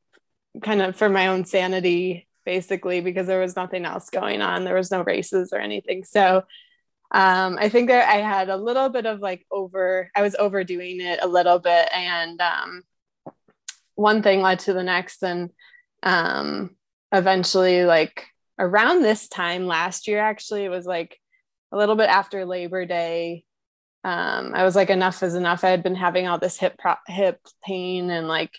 kind 0.62 0.82
of 0.82 0.96
for 0.96 1.08
my 1.08 1.28
own 1.28 1.44
sanity 1.44 2.28
basically 2.44 3.00
because 3.00 3.26
there 3.26 3.40
was 3.40 3.56
nothing 3.56 3.84
else 3.84 4.10
going 4.10 4.40
on 4.42 4.64
there 4.64 4.74
was 4.74 4.90
no 4.90 5.02
races 5.02 5.52
or 5.52 5.58
anything 5.58 6.04
so 6.04 6.42
um, 7.12 7.58
I 7.58 7.68
think 7.68 7.88
that 7.88 8.08
I 8.08 8.18
had 8.18 8.48
a 8.50 8.56
little 8.56 8.88
bit 8.88 9.04
of 9.04 9.20
like 9.20 9.44
over, 9.50 10.10
I 10.14 10.22
was 10.22 10.36
overdoing 10.36 11.00
it 11.00 11.18
a 11.22 11.26
little 11.26 11.58
bit. 11.58 11.88
And 11.92 12.40
um, 12.40 12.82
one 13.96 14.22
thing 14.22 14.42
led 14.42 14.60
to 14.60 14.72
the 14.72 14.84
next. 14.84 15.24
And 15.24 15.50
um, 16.04 16.76
eventually, 17.12 17.84
like 17.84 18.26
around 18.58 19.02
this 19.02 19.28
time 19.28 19.66
last 19.66 20.06
year, 20.06 20.20
actually, 20.20 20.64
it 20.64 20.70
was 20.70 20.86
like 20.86 21.18
a 21.72 21.76
little 21.76 21.96
bit 21.96 22.08
after 22.08 22.44
Labor 22.44 22.86
Day. 22.86 23.44
Um, 24.04 24.52
I 24.54 24.62
was 24.62 24.76
like, 24.76 24.88
enough 24.88 25.22
is 25.24 25.34
enough. 25.34 25.64
I 25.64 25.70
had 25.70 25.82
been 25.82 25.96
having 25.96 26.28
all 26.28 26.38
this 26.38 26.58
hip 26.58 26.78
pro- 26.78 26.94
hip 27.08 27.40
pain 27.64 28.08
and 28.10 28.28
like 28.28 28.56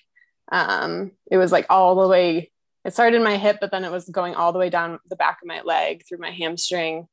um, 0.52 1.12
it 1.30 1.38
was 1.38 1.52
like 1.52 1.66
all 1.70 1.96
the 1.96 2.08
way. 2.08 2.52
It 2.84 2.94
started 2.94 3.18
in 3.18 3.24
my 3.24 3.38
hip, 3.38 3.58
but 3.62 3.72
then 3.72 3.84
it 3.86 3.92
was 3.92 4.10
going 4.10 4.36
all 4.36 4.54
the 4.54 4.60
way 4.60 4.70
down 4.70 5.00
the 5.08 5.16
back 5.16 5.40
of 5.42 5.48
my 5.48 5.62
leg 5.62 6.04
through 6.06 6.18
my 6.18 6.32
hamstring. 6.32 7.08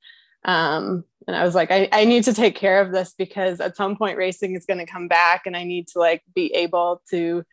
Um, 0.45 1.05
and 1.27 1.37
I 1.37 1.45
was 1.45 1.55
like, 1.55 1.71
I, 1.71 1.89
I 1.93 2.05
need 2.05 2.25
to 2.25 2.33
take 2.33 2.57
care 2.57 2.81
of 2.81 2.91
this 2.91 3.15
because 3.17 3.61
at 3.61 3.77
some 3.77 3.97
point 3.97 4.17
racing 4.17 4.57
is 4.57 4.65
going 4.65 4.79
to 4.79 4.91
come 4.91 5.09
back 5.09 5.43
and 5.45 5.57
I 5.57 5.65
need 5.65 5.89
to 5.89 5.99
like 5.99 6.23
be 6.35 6.55
able 6.55 7.03
to 7.11 7.45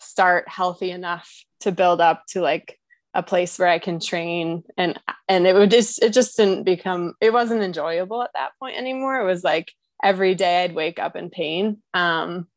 start 0.00 0.48
healthy 0.48 0.90
enough 0.90 1.44
to 1.60 1.72
build 1.72 2.00
up 2.00 2.24
to 2.28 2.40
like 2.40 2.78
a 3.14 3.22
place 3.22 3.58
where 3.58 3.68
I 3.68 3.78
can 3.78 4.00
train 4.00 4.64
and 4.76 4.98
and 5.28 5.46
it 5.46 5.54
would 5.54 5.70
just 5.70 6.02
it 6.02 6.12
just 6.12 6.36
didn't 6.36 6.64
become 6.64 7.14
it 7.20 7.32
wasn't 7.32 7.62
enjoyable 7.62 8.22
at 8.22 8.32
that 8.34 8.52
point 8.58 8.76
anymore. 8.76 9.20
It 9.20 9.26
was 9.26 9.44
like 9.44 9.70
every 10.02 10.34
day 10.34 10.64
I'd 10.64 10.74
wake 10.74 10.98
up 10.98 11.14
in 11.14 11.30
pain. 11.30 11.82
Um 11.94 12.48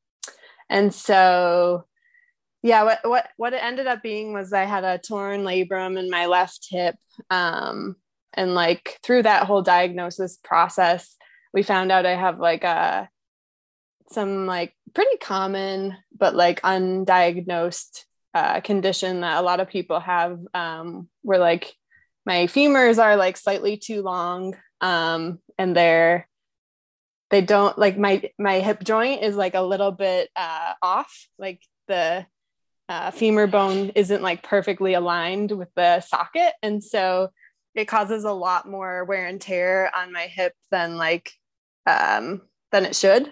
and 0.70 0.94
so 0.94 1.86
yeah, 2.66 2.84
what 2.84 3.00
what 3.04 3.28
what 3.38 3.54
it 3.54 3.64
ended 3.64 3.88
up 3.88 4.02
being 4.02 4.34
was 4.34 4.52
I 4.52 4.64
had 4.64 4.84
a 4.84 4.98
torn 4.98 5.44
labrum 5.44 5.98
in 5.98 6.10
my 6.10 6.26
left 6.26 6.68
hip. 6.70 6.96
Um 7.30 7.96
and 8.36 8.54
like 8.54 9.00
through 9.02 9.24
that 9.24 9.46
whole 9.46 9.62
diagnosis 9.62 10.38
process 10.44 11.16
we 11.54 11.64
found 11.64 11.92
out 11.92 12.06
i 12.06 12.16
have 12.16 12.40
like 12.40 12.64
a 12.64 13.10
some 14.12 14.46
like 14.46 14.76
pretty 14.94 15.18
common 15.18 15.96
but 16.16 16.36
like 16.36 16.62
undiagnosed 16.62 18.04
uh, 18.36 18.60
condition 18.60 19.22
that 19.22 19.40
a 19.40 19.42
lot 19.42 19.62
of 19.62 19.70
people 19.70 19.98
have 19.98 20.38
um, 20.54 21.08
where 21.22 21.40
like 21.40 21.74
my 22.26 22.48
femurs 22.48 23.02
are 23.02 23.16
like 23.16 23.38
slightly 23.38 23.78
too 23.78 24.02
long 24.02 24.56
um, 24.82 25.40
and 25.58 25.74
they're 25.74 26.28
they 27.30 27.40
don't 27.40 27.78
like 27.80 27.98
my 27.98 28.30
my 28.38 28.60
hip 28.60 28.84
joint 28.84 29.24
is 29.24 29.38
like 29.38 29.56
a 29.56 29.62
little 29.62 29.92
bit 29.92 30.30
uh, 30.36 30.74
off 30.82 31.28
like 31.40 31.62
the 31.88 32.26
uh, 32.90 33.12
femur 33.12 33.48
bone 33.48 33.92
isn't 33.96 34.22
like 34.22 34.44
perfectly 34.44 34.94
aligned 34.94 35.52
with 35.52 35.70
the 35.76 36.02
socket. 36.02 36.54
And 36.62 36.84
so 36.84 37.30
it 37.74 37.86
causes 37.86 38.24
a 38.24 38.32
lot 38.32 38.70
more 38.70 39.06
wear 39.06 39.26
and 39.26 39.42
tear 39.42 39.92
on 39.96 40.14
my 40.14 40.28
hip 40.28 40.54
than 40.72 40.98
like 40.98 41.32
um, 41.88 42.42
than 42.72 42.86
it 42.86 42.96
should. 42.96 43.30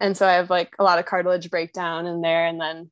And 0.00 0.16
so 0.16 0.26
i 0.26 0.32
have 0.32 0.50
like 0.50 0.74
a 0.78 0.84
lot 0.84 0.98
of 0.98 1.06
cartilage 1.06 1.50
breakdown 1.50 2.06
in 2.06 2.20
there. 2.20 2.46
And 2.46 2.60
then 2.60 2.90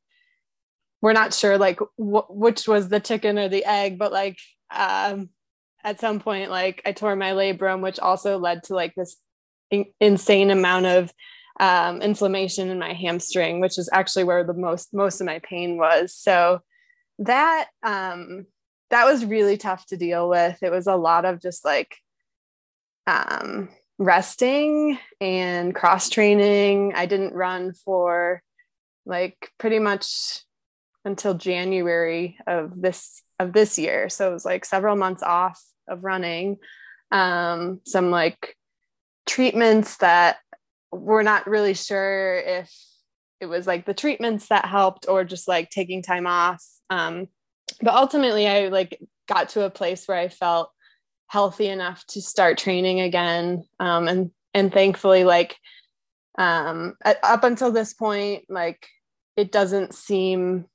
we're 1.05 1.13
not 1.13 1.35
sure 1.35 1.59
like 1.59 1.79
wh- 1.97 2.31
which 2.31 2.67
was 2.67 2.89
the 2.89 2.99
chicken 2.99 3.39
or 3.39 3.47
the 3.47 3.67
egg 3.67 3.99
but 3.99 4.11
like 4.11 4.39
um, 4.75 5.29
at 5.85 6.01
some 6.01 6.19
point 6.19 6.51
like 6.51 6.81
i 6.87 6.93
tore 6.93 7.15
my 7.15 7.33
labrum 7.33 7.83
which 7.83 8.01
also 8.01 8.39
led 8.39 8.63
to 8.63 8.75
like 8.75 8.95
this 8.95 9.19
in- 9.71 9.93
insane 10.01 10.51
amount 10.51 10.87
of 10.87 11.13
um, 11.61 12.03
inflammation 12.03 12.69
in 12.69 12.79
my 12.79 12.93
hamstring 12.93 13.61
which 13.61 13.79
is 13.79 13.89
actually 13.93 14.25
where 14.25 14.45
the 14.45 14.55
most 14.55 14.93
most 14.93 15.21
of 15.21 15.27
my 15.27 15.39
pain 15.41 15.77
was 15.77 16.15
so 16.15 16.61
that 17.19 17.69
um 17.85 18.47
that 18.95 19.07
was 19.07 19.25
really 19.25 19.57
tough 19.57 19.85
to 19.87 19.97
deal 19.97 20.29
with. 20.29 20.63
It 20.63 20.71
was 20.71 20.87
a 20.87 20.95
lot 20.95 21.25
of 21.25 21.41
just 21.41 21.65
like 21.65 21.97
um, 23.09 23.69
resting 23.99 25.01
and 25.21 25.75
cross 25.75 26.09
training. 26.09 26.93
I 26.95 27.07
didn't 27.07 27.35
run 27.35 27.73
for 27.73 28.41
like 29.05 29.51
pretty 29.59 29.81
much 29.81 30.43
until 31.05 31.35
January 31.35 32.39
of 32.47 32.81
this 32.81 33.23
of 33.41 33.53
this 33.53 33.79
year. 33.79 34.09
So 34.09 34.31
it 34.31 34.33
was 34.33 34.45
like 34.45 34.65
several 34.65 34.95
months 34.95 35.25
off 35.25 35.61
of 35.89 36.05
running. 36.05 36.59
Um, 37.11 37.81
some 37.85 38.13
like 38.13 38.57
treatments 39.27 39.97
that 39.97 40.37
we're 40.95 41.23
not 41.23 41.47
really 41.47 41.75
sure 41.75 42.37
if 42.37 42.73
it 43.41 43.47
was 43.47 43.67
like 43.67 43.85
the 43.85 43.95
treatments 43.95 44.49
that 44.49 44.65
helped 44.65 45.07
or 45.09 45.25
just 45.25 45.49
like 45.49 45.71
taking 45.71 46.03
time 46.03 46.27
off. 46.27 46.65
Um, 46.91 47.29
but 47.83 47.95
ultimately 47.95 48.47
i 48.47 48.69
like 48.69 49.01
got 49.29 49.49
to 49.51 49.65
a 49.65 49.71
place 49.71 50.07
where 50.07 50.19
i 50.19 50.29
felt 50.29 50.71
healthy 51.29 51.69
enough 51.69 52.05
to 52.07 52.21
start 52.21 52.59
training 52.59 53.01
again 53.01 53.65
um, 53.81 54.07
and 54.09 54.31
and 54.53 54.73
thankfully 54.73 55.25
like 55.25 55.57
um, 56.39 56.95
up 57.23 57.45
until 57.45 57.73
this 57.73 57.95
point 57.95 58.45
like 58.49 58.89
it 59.37 59.51
doesn't 59.51 59.95
seem 59.95 60.67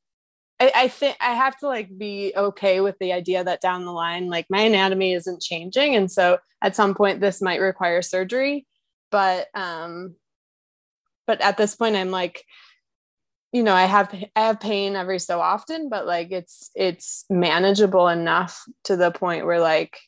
I, 0.60 0.72
I 0.76 0.88
think 0.88 1.16
i 1.22 1.34
have 1.34 1.58
to 1.60 1.68
like 1.68 1.96
be 1.98 2.34
okay 2.36 2.82
with 2.82 2.98
the 3.00 3.14
idea 3.14 3.44
that 3.44 3.62
down 3.62 3.86
the 3.86 3.92
line 3.92 4.30
like 4.30 4.48
my 4.50 4.62
anatomy 4.62 5.14
isn't 5.14 5.42
changing 5.42 5.96
and 5.96 6.12
so 6.12 6.40
at 6.62 6.76
some 6.76 6.96
point 6.96 7.22
this 7.22 7.42
might 7.42 7.62
require 7.62 8.02
surgery 8.02 8.66
but 9.12 9.48
um 9.56 10.16
but 11.28 11.42
at 11.42 11.58
this 11.58 11.76
point 11.76 11.96
i'm 11.96 12.12
like 12.12 12.44
you 13.52 13.64
know 13.64 13.74
i 13.74 13.86
have 13.86 14.14
i 14.36 14.42
have 14.42 14.60
pain 14.60 14.96
every 14.96 15.20
so 15.20 15.40
often 15.40 15.90
but 15.90 16.06
like 16.06 16.32
it's 16.32 16.72
it's 16.76 17.26
manageable 17.30 18.08
enough 18.08 18.64
to 18.84 18.96
the 18.96 19.12
point 19.12 19.46
where 19.46 19.60
like 19.60 20.00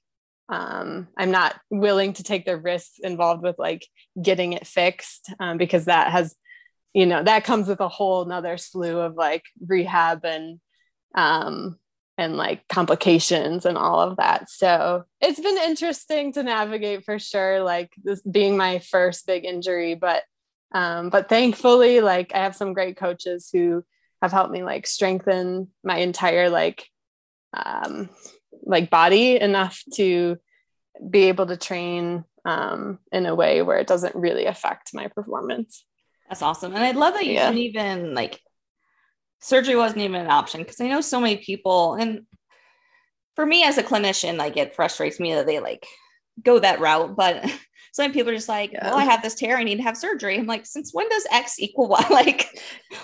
um, 0.50 1.08
i'm 1.18 1.32
not 1.32 1.56
willing 1.70 2.12
to 2.12 2.24
take 2.24 2.46
the 2.46 2.58
risks 2.58 3.00
involved 3.02 3.42
with 3.42 3.58
like 3.58 3.88
getting 4.22 4.52
it 4.52 4.68
fixed 4.68 5.32
um, 5.40 5.58
because 5.58 5.86
that 5.86 6.12
has 6.12 6.36
you 6.94 7.06
know 7.06 7.24
that 7.24 7.46
comes 7.46 7.68
with 7.68 7.80
a 7.80 7.88
whole 7.88 8.26
nother 8.26 8.58
slew 8.58 9.00
of 9.00 9.16
like 9.16 9.44
rehab 9.66 10.26
and 10.26 10.60
um 11.16 11.78
and 12.22 12.38
like 12.38 12.68
complications 12.68 13.66
and 13.66 13.78
all 13.78 14.00
of 14.00 14.18
that 14.18 14.50
so 14.50 15.04
it's 15.20 15.40
been 15.40 15.58
interesting 15.58 16.32
to 16.32 16.44
navigate 16.44 17.04
for 17.04 17.18
sure 17.18 17.64
like 17.64 17.92
this 18.04 18.22
being 18.22 18.56
my 18.56 18.80
first 18.80 19.26
big 19.26 19.44
injury 19.44 19.96
but 19.96 20.24
um, 20.72 21.10
but 21.10 21.30
thankfully, 21.30 22.02
like 22.02 22.34
I 22.34 22.40
have 22.40 22.56
some 22.56 22.74
great 22.74 22.98
coaches 22.98 23.50
who 23.52 23.84
have 24.22 24.32
helped 24.32 24.52
me 24.52 24.64
like 24.64 24.88
strengthen 24.88 25.70
my 25.84 25.98
entire 25.98 26.50
like 26.50 26.88
um, 27.54 28.10
like 28.64 28.90
body 28.90 29.40
enough 29.40 29.82
to 29.96 30.38
be 31.10 31.24
able 31.24 31.48
to 31.48 31.58
train 31.58 32.24
um, 32.46 33.00
in 33.12 33.26
a 33.26 33.36
way 33.36 33.62
where 33.62 33.80
it 33.80 33.88
doesn't 33.88 34.16
really 34.16 34.46
affect 34.46 34.94
my 34.94 35.08
performance. 35.08 35.86
That's 36.30 36.42
awesome. 36.42 36.74
And 36.74 36.84
I 36.84 36.92
love 36.92 37.16
that 37.16 37.26
you 37.26 37.34
yeah. 37.34 37.48
didn't 37.48 37.64
even 37.64 38.14
like 38.14 38.40
surgery 39.42 39.76
wasn't 39.76 40.02
even 40.02 40.22
an 40.22 40.30
option 40.30 40.62
because 40.62 40.80
I 40.80 40.88
know 40.88 41.02
so 41.02 41.20
many 41.20 41.38
people 41.38 41.96
and 41.96 42.26
for 43.36 43.46
me 43.46 43.64
as 43.64 43.78
a 43.78 43.84
clinician, 43.84 44.38
like 44.38 44.58
it 44.58 44.76
frustrates 44.76 45.20
me 45.20 45.34
that 45.34 45.46
they 45.46 45.60
like 45.60 45.86
go 46.44 46.60
that 46.60 46.80
route, 46.80 47.16
but 47.16 47.50
some 47.94 48.14
people 48.14 48.32
are 48.32 48.36
just 48.36 48.50
like, 48.50 48.72
yeah. 48.72 48.88
well, 48.88 48.98
I 48.98 49.04
have 49.04 49.22
this 49.22 49.36
tear, 49.36 49.58
I 49.58 49.64
need 49.64 49.78
to 49.78 49.84
have 49.84 49.98
surgery. 49.98 50.38
I'm 50.38 50.46
like, 50.46 50.66
since 50.66 50.94
when 50.94 51.10
does 51.10 51.26
X 51.32 51.60
equal 51.60 51.88
Y? 51.88 52.06
like, 52.10 52.48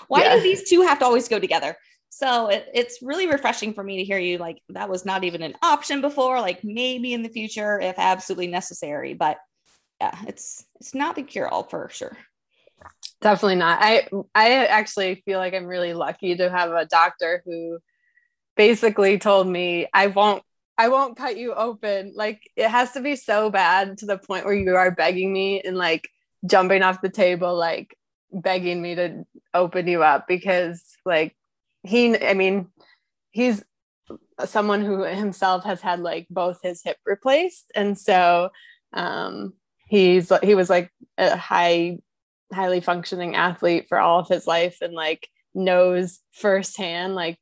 why 0.07 0.23
yeah. 0.23 0.35
do 0.35 0.41
these 0.41 0.69
two 0.69 0.81
have 0.81 0.99
to 0.99 1.05
always 1.05 1.27
go 1.27 1.39
together? 1.39 1.75
So 2.09 2.47
it, 2.47 2.67
it's 2.73 3.01
really 3.01 3.27
refreshing 3.27 3.73
for 3.73 3.83
me 3.83 3.97
to 3.97 4.03
hear 4.03 4.17
you 4.17 4.37
like 4.37 4.61
that 4.69 4.89
was 4.89 5.05
not 5.05 5.23
even 5.23 5.43
an 5.43 5.55
option 5.61 6.01
before, 6.01 6.41
like 6.41 6.63
maybe 6.63 7.13
in 7.13 7.21
the 7.21 7.29
future 7.29 7.79
if 7.79 7.99
absolutely 7.99 8.47
necessary. 8.47 9.13
But 9.13 9.37
yeah, 10.01 10.17
it's 10.27 10.65
it's 10.79 10.95
not 10.95 11.15
the 11.15 11.23
cure 11.23 11.47
all 11.47 11.63
for 11.63 11.89
sure. 11.89 12.17
Definitely 13.21 13.55
not. 13.55 13.79
I 13.81 14.07
I 14.35 14.65
actually 14.67 15.15
feel 15.25 15.39
like 15.39 15.53
I'm 15.53 15.65
really 15.65 15.93
lucky 15.93 16.35
to 16.35 16.49
have 16.49 16.71
a 16.71 16.85
doctor 16.85 17.41
who 17.45 17.79
basically 18.57 19.19
told 19.19 19.47
me 19.47 19.87
I 19.93 20.07
won't 20.07 20.43
I 20.77 20.89
won't 20.89 21.17
cut 21.17 21.37
you 21.37 21.53
open. 21.53 22.13
Like 22.15 22.41
it 22.55 22.69
has 22.69 22.93
to 22.93 23.01
be 23.01 23.15
so 23.15 23.49
bad 23.49 23.99
to 23.99 24.05
the 24.07 24.17
point 24.17 24.45
where 24.45 24.53
you 24.55 24.75
are 24.75 24.91
begging 24.91 25.33
me 25.33 25.61
and 25.61 25.77
like 25.77 26.09
jumping 26.45 26.83
off 26.83 27.01
the 27.01 27.09
table, 27.09 27.55
like 27.55 27.97
begging 28.31 28.81
me 28.81 28.95
to 28.95 29.25
open 29.53 29.87
you 29.87 30.03
up 30.03 30.27
because 30.27 30.83
like 31.05 31.35
he, 31.83 32.17
I 32.19 32.33
mean, 32.35 32.67
he's 33.31 33.63
someone 34.45 34.81
who 34.83 35.03
himself 35.03 35.63
has 35.63 35.81
had 35.81 35.99
like 35.99 36.27
both 36.29 36.59
his 36.63 36.81
hip 36.83 36.97
replaced. 37.05 37.71
And 37.75 37.97
so 37.97 38.49
um 38.93 39.53
he's 39.87 40.31
he 40.43 40.55
was 40.55 40.69
like 40.69 40.91
a 41.17 41.35
high 41.35 41.99
highly 42.53 42.79
functioning 42.79 43.35
athlete 43.35 43.87
for 43.89 43.99
all 43.99 44.19
of 44.19 44.27
his 44.27 44.47
life 44.47 44.77
and 44.81 44.93
like 44.93 45.27
knows 45.53 46.19
firsthand 46.31 47.15
like 47.15 47.39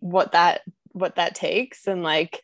what 0.00 0.32
that 0.32 0.62
what 0.92 1.16
that 1.16 1.34
takes 1.34 1.86
and 1.86 2.02
like 2.02 2.42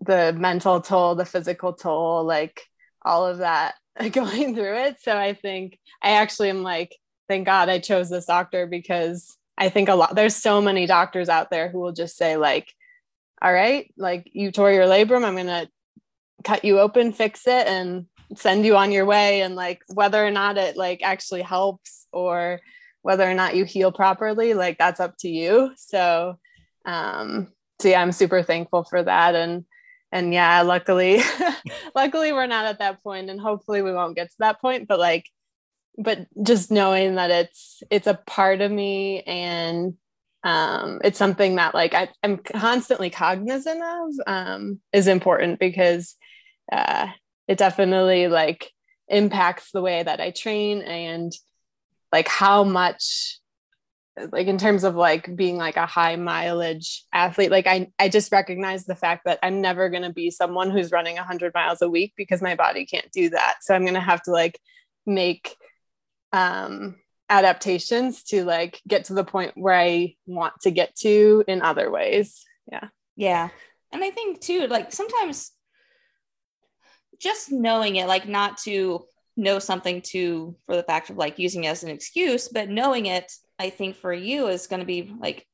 the 0.00 0.32
mental 0.32 0.80
toll, 0.80 1.14
the 1.14 1.24
physical 1.24 1.72
toll, 1.72 2.24
like 2.24 2.62
all 3.02 3.26
of 3.26 3.38
that 3.38 3.74
going 4.12 4.54
through 4.54 4.76
it. 4.76 4.96
So 5.00 5.16
I 5.16 5.34
think 5.34 5.78
I 6.02 6.12
actually 6.12 6.50
am 6.50 6.62
like, 6.62 6.96
thank 7.28 7.46
God 7.46 7.68
I 7.68 7.78
chose 7.78 8.10
this 8.10 8.26
doctor 8.26 8.66
because 8.66 9.36
I 9.56 9.68
think 9.68 9.88
a 9.88 9.94
lot 9.94 10.14
there's 10.14 10.36
so 10.36 10.60
many 10.60 10.86
doctors 10.86 11.28
out 11.28 11.50
there 11.50 11.68
who 11.68 11.78
will 11.78 11.92
just 11.92 12.16
say 12.16 12.36
like 12.36 12.72
all 13.42 13.52
right, 13.52 13.92
like 13.98 14.30
you 14.32 14.50
tore 14.50 14.72
your 14.72 14.86
labrum, 14.86 15.22
I'm 15.22 15.34
going 15.34 15.46
to 15.48 15.68
cut 16.44 16.64
you 16.64 16.80
open, 16.80 17.12
fix 17.12 17.46
it 17.46 17.66
and 17.66 18.06
send 18.36 18.64
you 18.64 18.76
on 18.76 18.92
your 18.92 19.04
way 19.04 19.42
and 19.42 19.54
like 19.56 19.82
whether 19.92 20.24
or 20.24 20.30
not 20.30 20.58
it 20.58 20.76
like 20.76 21.00
actually 21.02 21.42
helps 21.42 22.06
or 22.12 22.60
whether 23.02 23.28
or 23.28 23.34
not 23.34 23.54
you 23.54 23.64
heal 23.64 23.92
properly, 23.92 24.54
like 24.54 24.78
that's 24.78 25.00
up 25.00 25.16
to 25.18 25.28
you. 25.28 25.72
So 25.76 26.38
um 26.84 27.48
so 27.80 27.88
yeah, 27.88 28.00
I'm 28.00 28.12
super 28.12 28.42
thankful 28.42 28.84
for 28.84 29.02
that 29.02 29.34
and 29.34 29.64
and 30.12 30.32
yeah, 30.32 30.62
luckily 30.62 31.20
luckily 31.94 32.32
we're 32.32 32.46
not 32.46 32.66
at 32.66 32.78
that 32.78 33.02
point 33.02 33.30
and 33.30 33.40
hopefully 33.40 33.82
we 33.82 33.92
won't 33.92 34.16
get 34.16 34.30
to 34.30 34.36
that 34.40 34.60
point, 34.60 34.88
but 34.88 34.98
like 34.98 35.26
but 35.96 36.26
just 36.42 36.70
knowing 36.70 37.16
that 37.16 37.30
it's 37.30 37.82
it's 37.90 38.06
a 38.06 38.18
part 38.26 38.60
of 38.60 38.70
me 38.70 39.22
and 39.22 39.94
um, 40.44 41.00
it's 41.02 41.18
something 41.18 41.56
that 41.56 41.74
like 41.74 41.94
I, 41.94 42.08
am 42.22 42.36
constantly 42.36 43.08
cognizant 43.08 43.82
of 43.82 44.08
um, 44.26 44.80
is 44.92 45.06
important 45.06 45.58
because 45.58 46.16
uh, 46.70 47.08
it 47.48 47.58
definitely 47.58 48.28
like 48.28 48.70
impacts 49.08 49.70
the 49.70 49.82
way 49.82 50.02
that 50.02 50.20
I 50.20 50.30
train 50.30 50.80
and 50.82 51.32
like 52.12 52.28
how 52.28 52.64
much 52.64 53.38
like 54.30 54.46
in 54.46 54.58
terms 54.58 54.84
of 54.84 54.94
like 54.94 55.34
being 55.34 55.56
like 55.56 55.76
a 55.76 55.86
high 55.86 56.14
mileage 56.14 57.04
athlete 57.12 57.50
like 57.50 57.66
i 57.66 57.90
i 57.98 58.08
just 58.08 58.30
recognize 58.30 58.84
the 58.84 58.94
fact 58.94 59.22
that 59.24 59.40
i'm 59.42 59.60
never 59.60 59.90
going 59.90 60.04
to 60.04 60.12
be 60.12 60.30
someone 60.30 60.70
who's 60.70 60.92
running 60.92 61.16
100 61.16 61.52
miles 61.52 61.82
a 61.82 61.90
week 61.90 62.12
because 62.16 62.40
my 62.40 62.54
body 62.54 62.86
can't 62.86 63.10
do 63.10 63.28
that 63.30 63.56
so 63.60 63.74
i'm 63.74 63.82
going 63.82 63.94
to 63.94 64.00
have 64.00 64.22
to 64.22 64.30
like 64.30 64.56
make 65.04 65.56
um 66.32 66.94
adaptations 67.30 68.22
to 68.24 68.44
like 68.44 68.80
get 68.86 69.06
to 69.06 69.14
the 69.14 69.24
point 69.24 69.52
where 69.54 69.74
I 69.74 70.14
want 70.26 70.54
to 70.62 70.70
get 70.70 70.94
to 70.96 71.44
in 71.48 71.62
other 71.62 71.90
ways. 71.90 72.44
Yeah. 72.70 72.88
Yeah. 73.16 73.48
And 73.92 74.04
I 74.04 74.10
think 74.10 74.40
too, 74.40 74.66
like 74.66 74.92
sometimes 74.92 75.52
just 77.24 77.50
knowing 77.50 77.96
it, 77.96 78.06
like 78.06 78.28
not 78.28 78.58
to 78.58 79.04
know 79.36 79.58
something 79.58 80.00
to 80.02 80.54
for 80.66 80.76
the 80.76 80.82
fact 80.84 81.10
of 81.10 81.16
like 81.16 81.38
using 81.38 81.64
it 81.64 81.68
as 81.68 81.82
an 81.82 81.90
excuse, 81.90 82.48
but 82.48 82.68
knowing 82.68 83.06
it, 83.06 83.32
I 83.58 83.70
think 83.70 83.96
for 83.96 84.12
you 84.12 84.46
is 84.46 84.68
going 84.68 84.80
to 84.80 84.86
be 84.86 85.12
like 85.18 85.46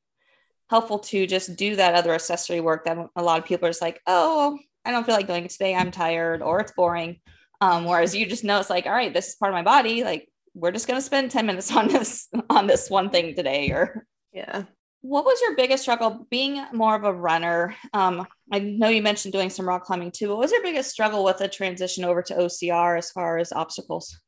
helpful 0.69 0.99
to 0.99 1.25
just 1.25 1.55
do 1.55 1.75
that 1.77 1.95
other 1.95 2.13
accessory 2.13 2.61
work 2.61 2.85
that 2.85 2.97
a 3.15 3.23
lot 3.23 3.39
of 3.39 3.45
people 3.45 3.67
are 3.67 3.71
just 3.71 3.81
like, 3.81 4.01
oh, 4.05 4.59
I 4.85 4.91
don't 4.91 5.05
feel 5.05 5.15
like 5.15 5.27
doing 5.27 5.45
it 5.45 5.51
today. 5.51 5.73
I'm 5.75 5.91
tired 5.91 6.41
or 6.41 6.59
it's 6.59 6.73
boring. 6.73 7.19
Um, 7.61 7.85
whereas 7.85 8.15
you 8.15 8.25
just 8.25 8.43
know 8.43 8.59
it's 8.59 8.69
like, 8.69 8.85
all 8.85 8.91
right, 8.91 9.13
this 9.13 9.29
is 9.29 9.35
part 9.35 9.51
of 9.51 9.55
my 9.55 9.63
body. 9.63 10.03
Like 10.03 10.27
we're 10.53 10.71
just 10.71 10.87
going 10.87 10.97
to 10.97 11.05
spend 11.05 11.31
10 11.31 11.45
minutes 11.45 11.73
on 11.75 11.87
this 11.87 12.27
on 12.49 12.67
this 12.67 12.89
one 12.89 13.09
thing 13.09 13.35
today 13.35 13.71
or 13.71 14.05
yeah 14.33 14.63
what 15.01 15.25
was 15.25 15.41
your 15.41 15.55
biggest 15.55 15.83
struggle? 15.83 16.27
Being 16.29 16.63
more 16.73 16.95
of 16.95 17.03
a 17.03 17.13
runner 17.13 17.75
um, 17.93 18.27
i 18.51 18.59
know 18.59 18.87
you 18.89 19.01
mentioned 19.01 19.33
doing 19.33 19.49
some 19.49 19.67
rock 19.67 19.83
climbing 19.83 20.11
too 20.11 20.29
what 20.29 20.37
was 20.37 20.51
your 20.51 20.63
biggest 20.63 20.91
struggle 20.91 21.23
with 21.23 21.37
the 21.37 21.47
transition 21.47 22.03
over 22.03 22.21
to 22.21 22.35
ocr 22.35 22.97
as 22.97 23.11
far 23.11 23.37
as 23.37 23.51
obstacles? 23.51 24.19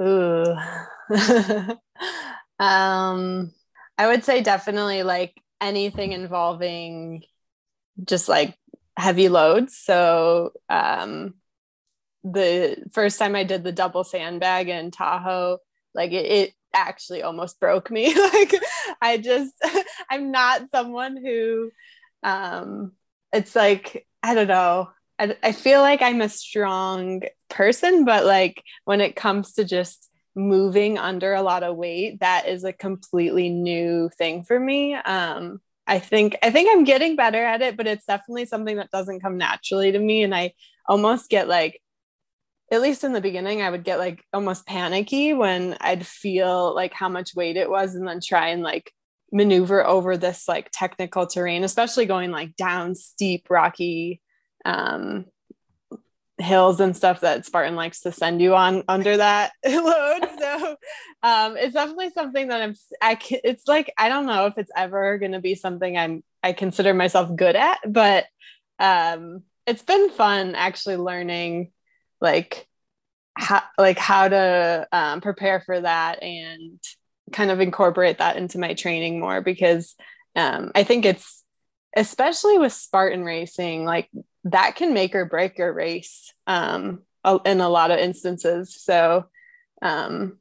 Ooh. 0.00 0.44
Um 2.58 3.52
i 3.96 4.06
would 4.06 4.22
say 4.22 4.42
definitely 4.42 5.02
like 5.02 5.34
anything 5.62 6.12
involving 6.12 7.22
just 8.04 8.28
like 8.28 8.56
heavy 8.96 9.28
loads. 9.28 9.76
So 9.76 10.52
um 10.68 11.34
the 12.22 12.76
first 12.92 13.18
time 13.18 13.34
I 13.34 13.44
did 13.44 13.64
the 13.64 13.72
double 13.72 14.04
sandbag 14.04 14.68
in 14.68 14.90
Tahoe, 14.90 15.58
like 15.94 16.12
it, 16.12 16.26
it 16.26 16.54
actually 16.74 17.22
almost 17.22 17.60
broke 17.60 17.90
me. 17.90 18.14
like 18.32 18.54
I 19.00 19.18
just, 19.18 19.54
I'm 20.10 20.30
not 20.30 20.70
someone 20.70 21.16
who, 21.16 21.70
um, 22.22 22.92
it's 23.32 23.54
like, 23.54 24.06
I 24.22 24.34
don't 24.34 24.48
know. 24.48 24.90
I, 25.18 25.36
I 25.42 25.52
feel 25.52 25.80
like 25.80 26.02
I'm 26.02 26.20
a 26.20 26.28
strong 26.28 27.22
person, 27.48 28.04
but 28.04 28.24
like 28.24 28.62
when 28.84 29.00
it 29.00 29.16
comes 29.16 29.52
to 29.54 29.64
just 29.64 30.08
moving 30.34 30.98
under 30.98 31.34
a 31.34 31.42
lot 31.42 31.62
of 31.62 31.76
weight, 31.76 32.20
that 32.20 32.48
is 32.48 32.64
a 32.64 32.72
completely 32.72 33.48
new 33.48 34.10
thing 34.16 34.44
for 34.44 34.58
me. 34.58 34.94
Um, 34.94 35.60
I 35.86 35.98
think 35.98 36.36
I 36.42 36.50
think 36.50 36.68
I'm 36.70 36.84
getting 36.84 37.16
better 37.16 37.42
at 37.44 37.62
it, 37.62 37.76
but 37.76 37.86
it's 37.86 38.06
definitely 38.06 38.46
something 38.46 38.76
that 38.76 38.90
doesn't 38.90 39.20
come 39.20 39.36
naturally 39.36 39.90
to 39.92 39.98
me. 39.98 40.22
And 40.22 40.34
I 40.34 40.52
almost 40.86 41.28
get 41.28 41.48
like 41.48 41.80
at 42.70 42.80
least 42.80 43.02
in 43.02 43.12
the 43.12 43.20
beginning, 43.20 43.62
I 43.62 43.70
would 43.70 43.84
get 43.84 43.98
like 43.98 44.24
almost 44.32 44.66
panicky 44.66 45.34
when 45.34 45.76
I'd 45.80 46.06
feel 46.06 46.74
like 46.74 46.92
how 46.92 47.08
much 47.08 47.34
weight 47.34 47.56
it 47.56 47.68
was 47.68 47.94
and 47.94 48.06
then 48.06 48.20
try 48.24 48.48
and 48.48 48.62
like 48.62 48.92
maneuver 49.32 49.84
over 49.84 50.16
this 50.16 50.46
like 50.46 50.70
technical 50.72 51.26
terrain, 51.26 51.64
especially 51.64 52.06
going 52.06 52.30
like 52.30 52.54
down 52.56 52.94
steep, 52.94 53.48
rocky 53.50 54.20
um, 54.64 55.24
hills 56.38 56.80
and 56.80 56.96
stuff 56.96 57.20
that 57.20 57.44
Spartan 57.44 57.74
likes 57.74 58.00
to 58.02 58.12
send 58.12 58.40
you 58.40 58.54
on 58.54 58.84
under 58.86 59.16
that 59.16 59.52
load. 59.66 60.28
So 60.38 60.76
um, 61.24 61.56
it's 61.56 61.74
definitely 61.74 62.10
something 62.10 62.48
that 62.48 62.62
I'm, 62.62 62.74
I 63.02 63.16
can, 63.16 63.40
it's 63.42 63.66
like, 63.66 63.92
I 63.98 64.08
don't 64.08 64.26
know 64.26 64.46
if 64.46 64.58
it's 64.58 64.72
ever 64.76 65.18
going 65.18 65.32
to 65.32 65.40
be 65.40 65.56
something 65.56 65.98
I'm, 65.98 66.22
I 66.42 66.52
consider 66.52 66.94
myself 66.94 67.34
good 67.34 67.56
at, 67.56 67.78
but 67.86 68.26
um, 68.78 69.42
it's 69.66 69.82
been 69.82 70.10
fun 70.10 70.54
actually 70.54 70.96
learning 70.96 71.72
like 72.20 72.66
how 73.34 73.62
like 73.78 73.98
how 73.98 74.28
to 74.28 74.88
um, 74.92 75.20
prepare 75.20 75.60
for 75.60 75.80
that 75.80 76.22
and 76.22 76.78
kind 77.32 77.50
of 77.50 77.60
incorporate 77.60 78.18
that 78.18 78.36
into 78.36 78.58
my 78.58 78.74
training 78.74 79.20
more 79.20 79.40
because 79.40 79.94
um, 80.36 80.72
I 80.74 80.82
think 80.84 81.04
it's 81.04 81.44
especially 81.96 82.58
with 82.58 82.72
Spartan 82.72 83.24
racing 83.24 83.84
like 83.84 84.08
that 84.44 84.76
can 84.76 84.94
make 84.94 85.14
or 85.14 85.24
break 85.24 85.58
your 85.58 85.72
race 85.72 86.32
um, 86.46 87.02
in 87.44 87.60
a 87.60 87.68
lot 87.68 87.90
of 87.90 87.98
instances. 87.98 88.74
So, 88.82 89.26
um, 89.82 90.38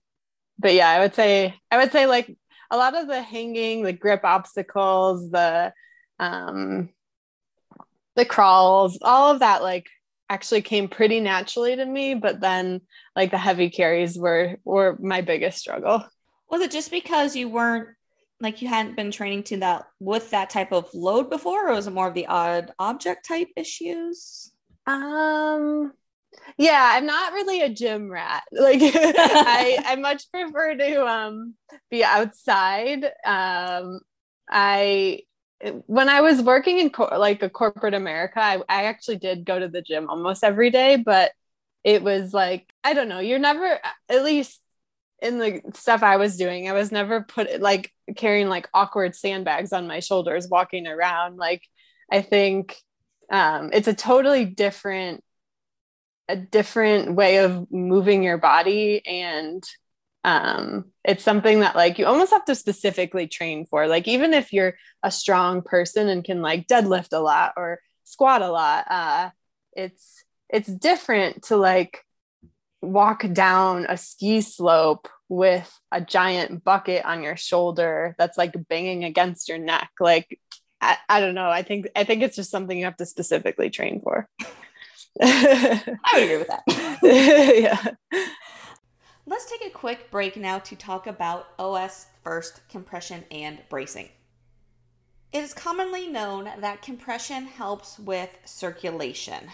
but 0.58 0.74
yeah, 0.74 0.90
I 0.90 1.00
would 1.00 1.16
say 1.16 1.56
I 1.72 1.78
would 1.78 1.92
say 1.92 2.06
like 2.06 2.36
a 2.72 2.78
lot 2.78 2.96
of 2.96 3.08
the 3.08 3.22
hanging, 3.22 3.84
the 3.84 3.94
grip 3.94 4.22
obstacles, 4.24 5.30
the 5.32 5.74
um, 6.20 6.90
the 8.16 8.26
crawls, 8.26 9.00
all 9.02 9.32
of 9.32 9.40
that 9.40 9.62
like 9.62 9.88
actually 10.30 10.62
came 10.62 10.88
pretty 10.88 11.20
naturally 11.20 11.76
to 11.76 11.86
me 11.86 12.14
but 12.14 12.40
then 12.40 12.82
like 13.16 13.32
the 13.32 13.38
heavy 13.38 13.70
carries 13.70 14.18
were 14.18 14.58
were 14.64 14.98
my 15.02 15.22
biggest 15.22 15.58
struggle. 15.58 16.06
Was 16.50 16.62
it 16.62 16.72
just 16.72 16.92
because 16.92 17.36
you 17.36 17.50
weren't 17.50 17.90
like 18.40 18.62
you 18.62 18.68
hadn't 18.68 18.96
been 18.96 19.12
training 19.12 19.44
to 19.44 19.58
that 19.58 19.86
with 20.00 20.30
that 20.32 20.50
type 20.50 20.72
of 20.72 20.90
load 20.94 21.30
before 21.30 21.70
or 21.70 21.74
was 21.74 21.88
it 21.88 21.94
more 21.94 22.08
of 22.08 22.14
the 22.14 22.28
odd 22.28 22.72
object 22.80 23.28
type 23.28 23.50
issues? 23.56 24.52
Um 24.88 25.94
yeah 26.58 26.92
i'm 26.94 27.08
not 27.08 27.34
really 27.34 27.62
a 27.62 27.70
gym 27.70 28.10
rat. 28.10 28.44
Like 28.52 28.80
i 28.82 29.78
i 29.86 29.96
much 29.96 30.32
prefer 30.32 30.76
to 30.76 31.06
um 31.06 31.56
be 31.90 32.04
outside. 32.04 33.04
Um 33.26 34.00
i 34.50 35.22
when 35.88 36.10
I 36.10 36.22
was 36.22 36.42
working 36.42 36.80
in 36.80 36.90
co- 36.90 37.18
like 37.18 37.44
a 37.44 37.50
corporate 37.50 37.94
America, 37.94 38.40
I, 38.40 38.62
I 38.70 38.84
actually 38.86 39.18
did 39.18 39.46
go 39.46 39.60
to 39.60 39.68
the 39.68 39.82
gym 39.82 40.10
almost 40.10 40.44
every 40.44 40.70
day, 40.70 40.96
but 40.96 41.32
it 41.84 42.02
was 42.04 42.34
like, 42.34 42.72
I 42.84 42.94
don't 42.94 43.10
know, 43.10 43.20
you're 43.20 43.40
never, 43.40 43.80
at 44.10 44.24
least 44.24 44.62
in 45.22 45.40
the 45.40 45.62
stuff 45.74 46.02
I 46.04 46.18
was 46.18 46.38
doing, 46.38 46.70
I 46.70 46.74
was 46.74 46.92
never 46.92 47.24
put 47.24 47.60
like 47.62 47.92
carrying 48.16 48.48
like 48.48 48.70
awkward 48.74 49.16
sandbags 49.16 49.74
on 49.74 49.88
my 49.88 50.00
shoulders 50.00 50.48
walking 50.50 50.88
around. 50.88 51.38
Like, 51.38 51.64
I 52.12 52.22
think 52.22 52.78
um, 53.30 53.72
it's 53.74 53.88
a 53.88 53.94
totally 53.94 54.46
different, 54.46 55.24
a 56.30 56.36
different 56.36 57.16
way 57.16 57.38
of 57.40 57.72
moving 57.72 58.24
your 58.24 58.38
body 58.38 59.06
and 59.06 59.64
um 60.26 60.86
it's 61.06 61.24
something 61.24 61.62
that 61.62 61.76
like 61.78 61.98
you 61.98 62.06
almost 62.06 62.32
have 62.32 62.44
to 62.44 62.54
specifically 62.54 63.26
train 63.26 63.66
for 63.66 63.88
like 63.88 64.08
even 64.08 64.34
if 64.34 64.52
you're 64.52 64.76
a 65.02 65.10
strong 65.10 65.62
person 65.62 66.10
and 66.10 66.26
can 66.26 66.42
like 66.42 66.68
deadlift 66.68 67.14
a 67.14 67.20
lot 67.20 67.54
or 67.56 67.80
squat 68.04 68.42
a 68.42 68.52
lot 68.52 68.86
uh 68.90 69.30
it's 69.74 70.26
it's 70.50 70.68
different 70.68 71.44
to 71.44 71.56
like 71.56 72.04
walk 72.82 73.26
down 73.34 73.86
a 73.88 73.98
ski 73.98 74.42
slope 74.42 75.08
with 75.28 75.80
a 75.92 76.02
giant 76.02 76.64
bucket 76.64 77.06
on 77.06 77.24
your 77.24 77.38
shoulder 77.38 78.16
that's 78.18 78.38
like 78.38 78.56
banging 78.68 79.04
against 79.04 79.50
your 79.50 79.58
neck. 79.58 79.92
Like 80.00 80.40
I, 80.82 80.98
I 81.08 81.20
don't 81.20 81.36
know. 81.36 81.50
I 81.50 81.62
think 81.62 81.88
i 81.96 82.04
think 82.04 82.24
it's 82.24 82.36
just 82.36 82.52
something 82.52 82.78
you 82.78 82.86
have 82.86 82.98
to 82.98 83.06
specifically 83.06 83.70
train 83.70 84.02
for. 84.02 84.28
I 85.22 85.98
would 86.14 86.24
agree 86.24 86.38
with 86.38 86.48
that. 86.48 86.64
Yeah 88.12 88.26
Let's 89.30 89.46
take 89.46 89.64
a 89.64 89.70
quick 89.70 90.10
break 90.10 90.38
now 90.38 90.58
to 90.58 90.76
talk 90.76 91.06
about 91.06 91.50
OS 91.60 92.08
first 92.24 92.68
compression 92.68 93.24
and 93.30 93.60
bracing. 93.70 94.10
It 95.32 95.44
is 95.44 95.54
commonly 95.54 96.08
known 96.08 96.50
that 96.62 96.82
compression 96.82 97.46
helps 97.46 98.00
with 98.00 98.36
circulation. 98.46 99.52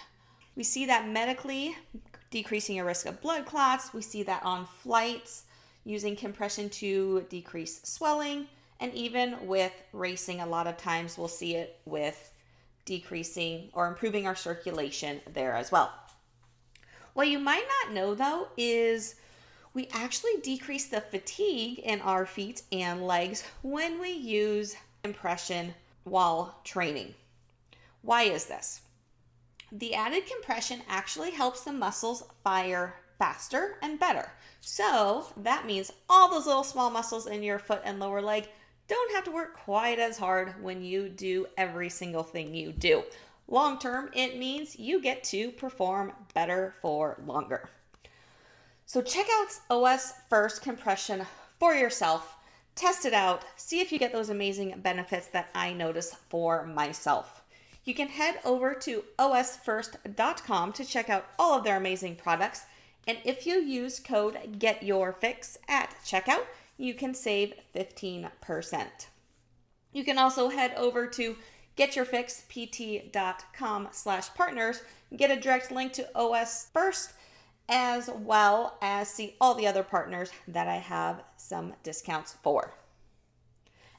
We 0.56 0.64
see 0.64 0.86
that 0.86 1.10
medically, 1.10 1.76
decreasing 2.30 2.78
your 2.78 2.86
risk 2.86 3.06
of 3.06 3.20
blood 3.20 3.46
clots. 3.46 3.94
We 3.94 4.02
see 4.02 4.24
that 4.24 4.46
on 4.46 4.66
flights, 4.66 5.44
using 5.84 6.16
compression 6.16 6.70
to 6.70 7.26
decrease 7.28 7.82
swelling, 7.84 8.48
and 8.80 8.94
even 8.94 9.46
with 9.46 9.74
racing, 9.92 10.40
a 10.40 10.48
lot 10.48 10.68
of 10.68 10.78
times 10.78 11.18
we'll 11.18 11.28
see 11.28 11.56
it 11.56 11.82
with 11.84 12.32
decreasing 12.86 13.72
or 13.74 13.90
improving 13.90 14.26
our 14.26 14.36
circulation 14.36 15.20
there 15.34 15.52
as 15.52 15.70
well. 15.70 15.92
What 17.14 17.28
you 17.28 17.40
might 17.40 17.66
not 17.84 17.94
know 17.94 18.16
though 18.16 18.48
is 18.56 19.16
we 19.76 19.90
actually 19.92 20.38
decrease 20.42 20.86
the 20.86 21.02
fatigue 21.02 21.80
in 21.80 22.00
our 22.02 22.26
feet 22.26 22.64
and 22.72 23.06
legs 23.06 23.44
when 23.62 24.00
we 24.00 24.10
use 24.10 24.76
compression 25.04 25.76
while 26.06 26.60
training. 26.64 27.14
Why 28.02 28.24
is 28.24 28.46
this? 28.46 28.82
The 29.72 29.94
added 29.94 30.26
compression 30.28 30.82
actually 30.88 31.32
helps 31.32 31.62
the 31.62 31.74
muscles 31.74 32.24
fire 32.44 32.96
faster 33.20 33.78
and 33.82 34.00
better. 34.00 34.32
So 34.62 35.26
that 35.38 35.66
means 35.66 35.92
all 36.10 36.30
those 36.30 36.48
little 36.48 36.64
small 36.64 36.90
muscles 36.90 37.28
in 37.28 37.44
your 37.44 37.60
foot 37.60 37.82
and 37.84 38.00
lower 38.00 38.22
leg 38.22 38.48
don't 38.88 39.14
have 39.14 39.26
to 39.26 39.32
work 39.32 39.58
quite 39.58 40.00
as 40.00 40.18
hard 40.18 40.64
when 40.64 40.84
you 40.84 41.10
do 41.10 41.48
every 41.58 41.90
single 41.90 42.24
thing 42.24 42.56
you 42.56 42.72
do. 42.72 43.04
Long 43.48 43.78
term, 43.78 44.10
it 44.14 44.38
means 44.38 44.80
you 44.80 45.02
get 45.02 45.24
to 45.26 45.52
perform 45.52 46.14
better 46.34 46.76
for 46.82 47.20
longer. 47.26 47.70
So 48.86 49.02
check 49.02 49.26
out 49.40 49.60
OS 49.70 50.14
First 50.30 50.62
Compression 50.62 51.26
for 51.60 51.74
yourself. 51.74 52.38
Test 52.76 53.06
it 53.06 53.14
out. 53.14 53.44
See 53.56 53.80
if 53.80 53.92
you 53.92 53.98
get 53.98 54.12
those 54.12 54.30
amazing 54.30 54.80
benefits 54.84 55.26
that 55.28 55.50
I 55.56 55.74
notice 55.74 56.16
for 56.30 56.66
myself. 56.66 57.42
You 57.84 57.96
can 57.96 58.10
head 58.10 58.40
over 58.44 58.74
to 58.74 59.04
os1st.com 59.18 60.74
to 60.74 60.86
check 60.86 61.10
out 61.10 61.26
all 61.40 61.58
of 61.58 61.64
their 61.64 61.78
amazing 61.78 62.16
products. 62.16 62.64
And 63.08 63.18
if 63.24 63.46
you 63.46 63.62
use 63.62 64.00
code 64.00 64.60
GETYOURFIX 64.60 65.58
at 65.68 65.96
checkout, 66.04 66.46
you 66.78 66.94
can 66.94 67.14
save 67.14 67.54
15%. 67.76 68.88
You 69.94 70.04
can 70.04 70.18
also 70.18 70.50
head 70.50 70.74
over 70.76 71.08
to 71.08 71.38
getyourfixpt.com 71.78 73.88
slash 73.92 74.34
partners, 74.34 74.82
get 75.16 75.32
a 75.32 75.40
direct 75.40 75.72
link 75.72 75.94
to 75.94 76.10
OS1st, 76.16 77.14
as 77.70 78.10
well 78.10 78.78
as 78.82 79.10
see 79.10 79.36
all 79.42 79.56
the 79.56 79.68
other 79.68 79.84
partners 79.84 80.32
that 80.48 80.68
I 80.68 80.76
have 80.76 81.24
some 81.38 81.74
discounts 81.84 82.36
for. 82.44 82.74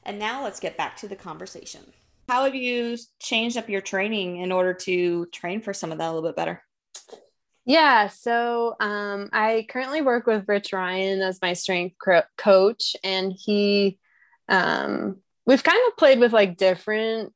And 0.03 0.17
now 0.17 0.43
let's 0.43 0.59
get 0.59 0.77
back 0.77 0.95
to 0.97 1.07
the 1.07 1.15
conversation. 1.15 1.81
How 2.29 2.45
have 2.45 2.55
you 2.55 2.97
changed 3.19 3.57
up 3.57 3.69
your 3.69 3.81
training 3.81 4.37
in 4.37 4.51
order 4.51 4.73
to 4.73 5.25
train 5.27 5.61
for 5.61 5.73
some 5.73 5.91
of 5.91 5.97
that 5.97 6.05
a 6.05 6.13
little 6.13 6.27
bit 6.27 6.35
better? 6.35 6.61
Yeah, 7.65 8.07
so 8.07 8.75
um, 8.79 9.29
I 9.33 9.65
currently 9.69 10.01
work 10.01 10.25
with 10.25 10.47
Rich 10.47 10.71
Ryan 10.71 11.21
as 11.21 11.41
my 11.41 11.51
strength 11.51 11.97
coach, 12.37 12.95
and 13.03 13.33
he, 13.33 13.99
um, 14.47 15.17
we've 15.45 15.63
kind 15.63 15.79
of 15.87 15.97
played 15.97 16.19
with 16.19 16.31
like 16.31 16.55
different, 16.55 17.33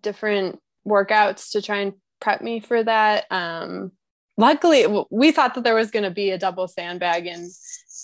different 0.00 0.60
workouts 0.86 1.52
to 1.52 1.62
try 1.62 1.78
and 1.78 1.94
prep 2.20 2.40
me 2.40 2.60
for 2.60 2.82
that. 2.84 3.26
Um, 3.32 3.90
luckily, 4.38 4.86
we 5.10 5.32
thought 5.32 5.54
that 5.54 5.64
there 5.64 5.74
was 5.74 5.90
going 5.90 6.04
to 6.04 6.10
be 6.10 6.30
a 6.30 6.38
double 6.38 6.68
sandbag 6.68 7.26
in 7.26 7.50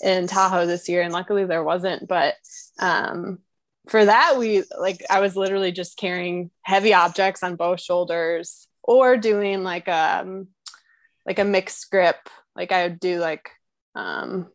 in 0.03 0.27
Tahoe 0.27 0.67
this 0.67 0.87
year, 0.87 1.01
and 1.01 1.13
luckily 1.13 1.45
there 1.45 1.63
wasn't. 1.63 2.07
But 2.07 2.35
um, 2.77 3.39
for 3.87 4.05
that, 4.05 4.35
we 4.37 4.63
like 4.77 5.03
I 5.09 5.21
was 5.21 5.35
literally 5.35 5.71
just 5.71 5.97
carrying 5.97 6.51
heavy 6.61 6.93
objects 6.93 7.41
on 7.41 7.55
both 7.55 7.81
shoulders, 7.81 8.67
or 8.83 9.17
doing 9.17 9.63
like 9.63 9.87
um 9.87 10.49
like 11.25 11.39
a 11.39 11.45
mixed 11.45 11.89
grip. 11.89 12.29
Like 12.55 12.71
I 12.71 12.83
would 12.83 12.99
do 12.99 13.19
like 13.19 13.49
um 13.95 14.47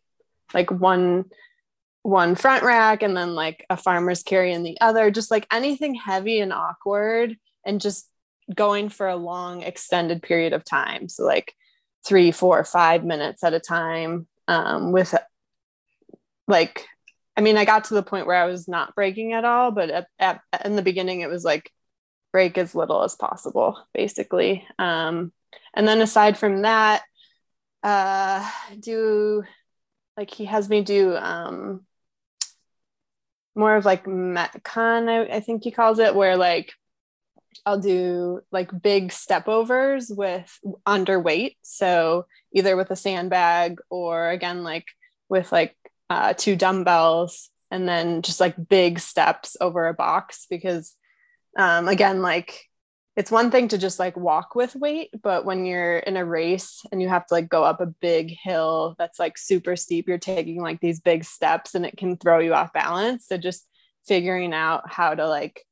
like 0.55 0.71
one 0.71 1.25
one 2.03 2.35
front 2.35 2.63
rack 2.63 3.03
and 3.03 3.17
then 3.17 3.35
like 3.35 3.67
a 3.69 3.77
farmer's 3.77 4.23
carry 4.23 4.53
in 4.53 4.63
the 4.63 4.81
other, 4.81 5.11
just 5.11 5.31
like 5.31 5.47
anything 5.53 5.95
heavy 5.95 6.41
and 6.41 6.53
awkward 6.53 7.37
and 7.65 7.81
just 7.81 8.09
going 8.55 8.89
for 8.89 9.07
a 9.07 9.17
long 9.17 9.63
extended 9.63 10.23
period 10.23 10.53
of 10.53 10.65
time. 10.65 11.09
So 11.09 11.25
like 11.25 11.55
three, 12.07 12.33
four, 12.33 12.65
five 12.65 13.05
minutes 13.05 13.45
at 13.45 13.55
a 13.55 13.61
time 13.61 14.27
um, 14.49 14.93
with 14.93 15.15
like, 16.49 16.87
I 17.37 17.41
mean, 17.41 17.57
I 17.57 17.65
got 17.65 17.85
to 17.85 17.95
the 17.95 18.03
point 18.03 18.27
where 18.27 18.37
I 18.37 18.47
was 18.47 18.69
not 18.69 18.95
breaking 18.95 19.33
at 19.33 19.45
all, 19.45 19.71
but 19.71 19.91
at, 19.91 20.07
at, 20.19 20.41
in 20.65 20.77
the 20.77 20.83
beginning, 20.83 21.21
it 21.21 21.31
was 21.31 21.45
like 21.45 21.71
break 22.33 22.59
as 22.59 22.75
little 22.75 23.03
as 23.03 23.15
possible, 23.15 23.79
basically. 23.95 24.67
Um, 24.79 25.33
and 25.75 25.87
then 25.87 26.01
aside 26.01 26.39
from 26.39 26.63
that 26.63 27.03
uh 27.83 28.49
do 28.79 29.43
like 30.17 30.31
he 30.31 30.45
has 30.45 30.69
me 30.69 30.83
do 30.83 31.17
um 31.17 31.81
more 33.55 33.75
of 33.75 33.87
like 33.87 34.05
metcon 34.05 35.09
I, 35.09 35.37
I 35.37 35.41
think 35.41 35.65
he 35.65 35.71
calls 35.71 35.99
it 35.99 36.15
where 36.15 36.37
like 36.37 36.75
I'll 37.67 37.81
do 37.81 38.41
like 38.51 38.83
big 38.83 39.13
step 39.13 39.49
overs 39.49 40.11
with 40.11 40.59
underweight. 40.87 41.57
So 41.63 42.27
either 42.53 42.77
with 42.77 42.91
a 42.91 42.97
sandbag 42.97 43.79
or 43.91 44.31
again, 44.31 44.63
like 44.63 44.87
with 45.29 45.53
like 45.53 45.77
uh, 46.09 46.35
two 46.35 46.57
dumbbells 46.57 47.51
and 47.71 47.89
then 47.89 48.23
just 48.23 48.41
like 48.41 48.69
big 48.69 48.99
steps 48.99 49.57
over 49.61 49.87
a 49.87 49.95
box 49.95 50.47
because 50.51 50.95
um, 51.57 51.89
again, 51.89 52.23
like 52.23 52.65
it's 53.17 53.31
one 53.31 53.51
thing 53.51 53.69
to 53.69 53.79
just 53.79 53.99
like 53.99 54.17
walk 54.17 54.55
with 54.55 54.75
weight, 54.77 55.11
but 55.23 55.45
when 55.45 55.67
you're 55.67 55.99
in 55.99 56.17
a 56.17 56.25
race 56.25 56.83
and 56.91 57.03
you 57.03 57.09
have 57.09 57.27
to 57.27 57.35
like 57.35 57.49
go 57.49 57.65
up 57.65 57.81
a 57.81 57.87
big 57.87 58.35
hill 58.43 58.95
that's 58.99 59.19
like 59.19 59.37
super 59.37 59.77
steep, 59.77 60.09
you're 60.09 60.19
taking 60.19 60.63
like 60.63 60.81
these 60.81 61.01
big 61.01 61.25
steps 61.25 61.75
and 61.75 61.85
it 61.85 61.97
can 61.97 62.17
throw 62.17 62.39
you 62.39 62.55
off 62.55 62.73
balance. 62.73 63.27
So 63.27 63.37
just 63.37 63.67
figuring 64.07 64.55
out 64.55 64.91
how 64.91 65.15
to 65.15 65.29
like 65.29 65.65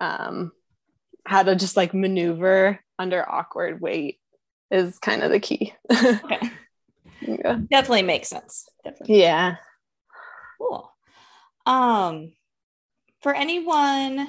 um 0.00 0.52
how 1.26 1.42
to 1.42 1.56
just 1.56 1.76
like 1.76 1.92
maneuver 1.94 2.80
under 2.98 3.28
awkward 3.28 3.80
weight 3.80 4.18
is 4.70 4.98
kind 4.98 5.22
of 5.22 5.30
the 5.30 5.40
key. 5.40 5.74
okay. 5.92 6.40
Yeah. 7.22 7.60
Definitely 7.70 8.02
makes 8.02 8.28
sense. 8.28 8.68
Definitely. 8.84 9.20
Yeah. 9.20 9.56
Cool. 10.58 10.92
Um 11.64 12.32
for 13.22 13.34
anyone 13.34 14.28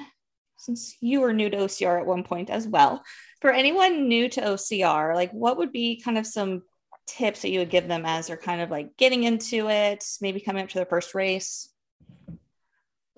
since 0.56 0.96
you 1.00 1.20
were 1.20 1.34
new 1.34 1.50
to 1.50 1.56
OCR 1.58 2.00
at 2.00 2.06
one 2.06 2.24
point 2.24 2.48
as 2.48 2.66
well, 2.66 3.04
for 3.40 3.52
anyone 3.52 4.08
new 4.08 4.28
to 4.30 4.40
OCR, 4.40 5.14
like 5.14 5.30
what 5.32 5.58
would 5.58 5.70
be 5.70 6.00
kind 6.02 6.18
of 6.18 6.26
some 6.26 6.62
tips 7.06 7.42
that 7.42 7.50
you 7.50 7.60
would 7.60 7.70
give 7.70 7.88
them 7.88 8.04
as 8.04 8.26
they're 8.26 8.36
kind 8.36 8.60
of 8.60 8.70
like 8.70 8.96
getting 8.96 9.24
into 9.24 9.68
it, 9.68 10.04
maybe 10.20 10.40
coming 10.40 10.62
up 10.62 10.68
to 10.70 10.76
their 10.76 10.86
first 10.86 11.14
race? 11.14 11.68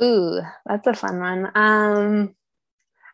Ooh, 0.03 0.41
that's 0.67 0.87
a 0.87 0.95
fun 0.95 1.21
one. 1.21 1.51
Um, 1.55 2.35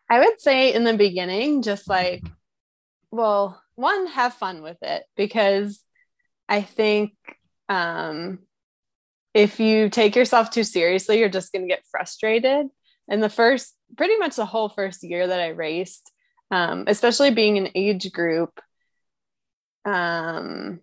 I 0.09 0.19
would 0.19 0.39
say 0.39 0.73
in 0.73 0.83
the 0.83 0.95
beginning, 0.95 1.61
just 1.61 1.89
like, 1.89 2.23
well, 3.11 3.61
one, 3.75 4.07
have 4.07 4.33
fun 4.33 4.61
with 4.61 4.77
it 4.81 5.03
because 5.15 5.81
I 6.49 6.61
think 6.61 7.13
um, 7.69 8.39
if 9.33 9.59
you 9.59 9.89
take 9.89 10.15
yourself 10.15 10.49
too 10.49 10.63
seriously, 10.63 11.19
you're 11.19 11.29
just 11.29 11.51
going 11.51 11.63
to 11.63 11.73
get 11.73 11.85
frustrated 11.91 12.67
And 13.07 13.21
the 13.23 13.29
first 13.29 13.73
pretty 13.95 14.17
much 14.17 14.35
the 14.35 14.45
whole 14.45 14.69
first 14.69 15.03
year 15.03 15.27
that 15.27 15.39
I 15.39 15.49
raced, 15.49 16.11
um, 16.51 16.85
especially 16.87 17.31
being 17.31 17.57
an 17.57 17.69
age 17.75 18.11
group, 18.11 18.59
um, 19.85 20.79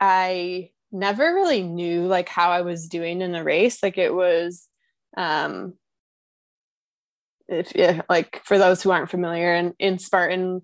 I 0.00 0.70
never 0.90 1.34
really 1.34 1.62
knew 1.62 2.06
like 2.06 2.28
how 2.28 2.50
I 2.50 2.62
was 2.62 2.88
doing 2.88 3.20
in 3.22 3.32
the 3.32 3.44
race. 3.44 3.82
Like 3.82 3.98
it 3.98 4.12
was, 4.12 4.68
um, 5.16 5.74
if 7.52 7.72
yeah, 7.74 8.02
like 8.08 8.42
for 8.44 8.58
those 8.58 8.82
who 8.82 8.90
aren't 8.90 9.10
familiar, 9.10 9.52
and 9.52 9.74
in 9.78 9.98
Spartan, 9.98 10.62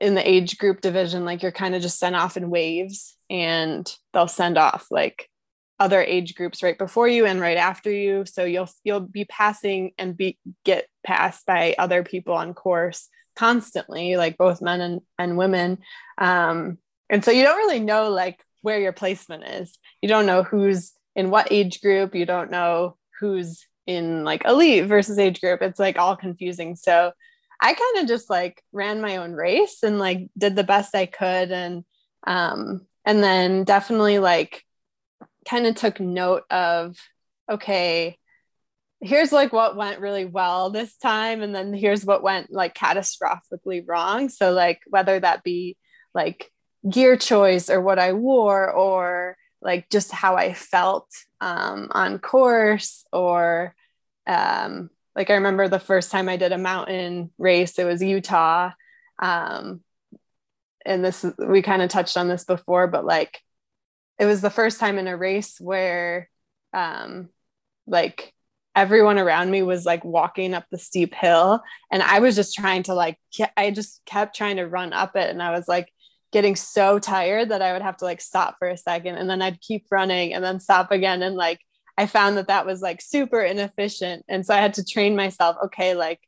in 0.00 0.14
the 0.14 0.28
age 0.28 0.58
group 0.58 0.80
division, 0.80 1.24
like 1.24 1.42
you're 1.42 1.52
kind 1.52 1.74
of 1.74 1.82
just 1.82 1.98
sent 1.98 2.16
off 2.16 2.36
in 2.36 2.50
waves, 2.50 3.16
and 3.30 3.90
they'll 4.12 4.28
send 4.28 4.58
off 4.58 4.86
like 4.90 5.28
other 5.80 6.02
age 6.02 6.34
groups 6.34 6.62
right 6.62 6.78
before 6.78 7.08
you 7.08 7.26
and 7.26 7.40
right 7.40 7.56
after 7.56 7.90
you. 7.90 8.24
So 8.26 8.44
you'll 8.44 8.68
you'll 8.84 9.00
be 9.00 9.24
passing 9.24 9.92
and 9.98 10.16
be 10.16 10.38
get 10.64 10.86
passed 11.04 11.46
by 11.46 11.74
other 11.78 12.02
people 12.02 12.34
on 12.34 12.54
course 12.54 13.08
constantly 13.36 14.16
like 14.16 14.36
both 14.36 14.62
men 14.62 14.80
and, 14.80 15.00
and 15.18 15.36
women. 15.36 15.78
Um, 16.18 16.78
and 17.10 17.24
so 17.24 17.30
you 17.30 17.42
don't 17.42 17.58
really 17.58 17.80
know 17.80 18.10
like 18.10 18.42
where 18.62 18.80
your 18.80 18.92
placement 18.92 19.44
is. 19.44 19.78
You 20.00 20.08
don't 20.08 20.26
know 20.26 20.42
who's 20.42 20.92
in 21.14 21.30
what 21.30 21.52
age 21.52 21.80
group. 21.80 22.14
You 22.14 22.26
don't 22.26 22.50
know 22.50 22.96
who's 23.20 23.66
in 23.86 24.24
like 24.24 24.44
elite 24.44 24.86
versus 24.86 25.18
age 25.18 25.40
group 25.40 25.62
it's 25.62 25.78
like 25.78 25.98
all 25.98 26.16
confusing. 26.16 26.76
So 26.76 27.12
i 27.60 27.72
kind 27.72 27.98
of 28.02 28.08
just 28.08 28.28
like 28.28 28.62
ran 28.72 29.00
my 29.00 29.18
own 29.18 29.32
race 29.32 29.84
and 29.84 29.98
like 30.00 30.28
did 30.36 30.56
the 30.56 30.64
best 30.64 30.92
i 30.94 31.06
could 31.06 31.52
and 31.52 31.84
um 32.26 32.84
and 33.04 33.22
then 33.22 33.62
definitely 33.62 34.18
like 34.18 34.64
kind 35.48 35.66
of 35.66 35.76
took 35.76 36.00
note 36.00 36.42
of 36.50 36.96
okay 37.48 38.18
here's 39.04 39.32
like 39.32 39.52
what 39.52 39.76
went 39.76 40.00
really 40.00 40.24
well 40.24 40.70
this 40.70 40.96
time 40.96 41.42
and 41.42 41.54
then 41.54 41.74
here's 41.74 42.06
what 42.06 42.22
went 42.22 42.50
like 42.50 42.74
catastrophically 42.74 43.84
wrong. 43.86 44.30
So 44.30 44.52
like 44.52 44.80
whether 44.88 45.20
that 45.20 45.44
be 45.44 45.76
like 46.14 46.50
gear 46.88 47.16
choice 47.16 47.68
or 47.68 47.80
what 47.80 47.98
i 47.98 48.12
wore 48.12 48.70
or 48.70 49.36
like 49.64 49.88
just 49.90 50.12
how 50.12 50.36
I 50.36 50.52
felt 50.52 51.08
um, 51.40 51.88
on 51.90 52.18
course 52.18 53.04
or 53.12 53.74
um, 54.26 54.90
like 55.16 55.30
I 55.30 55.34
remember 55.34 55.68
the 55.68 55.78
first 55.78 56.10
time 56.10 56.28
I 56.28 56.36
did 56.36 56.52
a 56.52 56.58
mountain 56.58 57.30
race, 57.38 57.78
it 57.78 57.84
was 57.84 58.02
Utah. 58.02 58.70
Um, 59.20 59.80
and 60.84 61.04
this 61.04 61.24
we 61.38 61.62
kind 61.62 61.82
of 61.82 61.88
touched 61.88 62.16
on 62.16 62.28
this 62.28 62.44
before, 62.44 62.86
but 62.86 63.06
like 63.06 63.40
it 64.18 64.26
was 64.26 64.42
the 64.42 64.50
first 64.50 64.78
time 64.78 64.98
in 64.98 65.08
a 65.08 65.16
race 65.16 65.56
where 65.58 66.28
um, 66.74 67.30
like 67.86 68.34
everyone 68.76 69.18
around 69.18 69.50
me 69.50 69.62
was 69.62 69.86
like 69.86 70.04
walking 70.04 70.52
up 70.52 70.64
the 70.70 70.78
steep 70.78 71.14
hill 71.14 71.62
and 71.92 72.02
I 72.02 72.18
was 72.18 72.34
just 72.34 72.54
trying 72.54 72.82
to 72.84 72.94
like 72.94 73.18
I 73.56 73.70
just 73.70 74.02
kept 74.04 74.36
trying 74.36 74.56
to 74.56 74.66
run 74.66 74.92
up 74.92 75.16
it 75.16 75.30
and 75.30 75.42
I 75.42 75.52
was 75.52 75.68
like 75.68 75.88
getting 76.34 76.56
so 76.56 76.98
tired 76.98 77.50
that 77.50 77.62
I 77.62 77.72
would 77.72 77.82
have 77.82 77.96
to 77.98 78.04
like 78.04 78.20
stop 78.20 78.56
for 78.58 78.68
a 78.68 78.76
second 78.76 79.14
and 79.14 79.30
then 79.30 79.40
I'd 79.40 79.60
keep 79.60 79.86
running 79.90 80.34
and 80.34 80.42
then 80.42 80.58
stop 80.58 80.90
again 80.90 81.22
and 81.22 81.36
like 81.36 81.60
I 81.96 82.06
found 82.06 82.36
that 82.36 82.48
that 82.48 82.66
was 82.66 82.82
like 82.82 83.00
super 83.00 83.40
inefficient. 83.40 84.24
And 84.28 84.44
so 84.44 84.52
I 84.52 84.58
had 84.58 84.74
to 84.74 84.84
train 84.84 85.14
myself, 85.14 85.56
okay, 85.66 85.94
like 85.94 86.20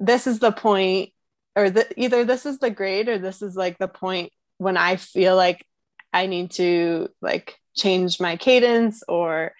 this 0.00 0.26
is 0.26 0.40
the 0.40 0.50
point, 0.50 1.10
or 1.54 1.70
the, 1.70 1.86
either 1.96 2.24
this 2.24 2.46
is 2.46 2.58
the 2.58 2.70
grade 2.70 3.08
or 3.08 3.16
this 3.16 3.42
is 3.42 3.54
like 3.54 3.78
the 3.78 3.86
point 3.86 4.32
when 4.58 4.76
I 4.76 4.96
feel 4.96 5.36
like 5.36 5.64
I 6.12 6.26
need 6.26 6.50
to 6.52 7.08
like 7.20 7.58
change 7.76 8.18
my 8.18 8.36
cadence 8.36 9.04
or 9.06 9.52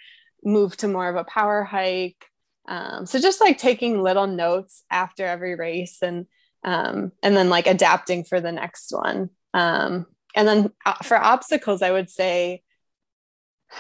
move 0.43 0.77
to 0.79 0.89
more 0.89 1.09
of 1.09 1.15
a 1.15 1.25
power 1.25 1.63
hike. 1.63 2.27
Um, 2.67 3.07
so 3.07 3.21
just 3.21 3.41
like 3.41 3.59
taking 3.59 4.03
little 4.03 4.27
notes 4.27 4.83
after 4.91 5.25
every 5.25 5.55
race 5.55 5.99
and 6.03 6.27
um, 6.65 7.13
and 7.23 7.37
then 7.37 7.49
like 7.49 7.67
adapting 7.67 8.25
for 8.25 8.41
the 8.41 8.53
next 8.53 8.93
one. 8.93 9.31
Um, 9.55 10.07
and 10.35 10.49
then 10.49 10.73
uh, 10.85 10.95
for 11.03 11.17
obstacles, 11.17 11.83
I 11.83 11.91
would 11.91 12.11
say, 12.11 12.63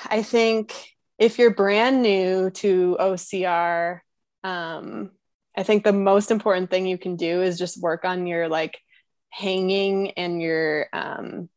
I 0.06 0.22
think 0.22 0.74
if 1.18 1.38
you're 1.38 1.54
brand 1.54 2.02
new 2.02 2.50
to 2.50 2.96
OCR, 2.98 4.00
um, 4.44 5.10
I 5.56 5.62
think 5.62 5.84
the 5.84 5.92
most 5.92 6.30
important 6.30 6.70
thing 6.70 6.86
you 6.86 6.98
can 6.98 7.16
do 7.16 7.42
is 7.42 7.58
just 7.58 7.82
work 7.82 8.04
on 8.04 8.26
your 8.26 8.48
like 8.48 8.78
hanging 9.30 10.12
and 10.12 10.40
your 10.40 10.86
um, 10.92 11.48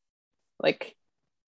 like 0.59 0.95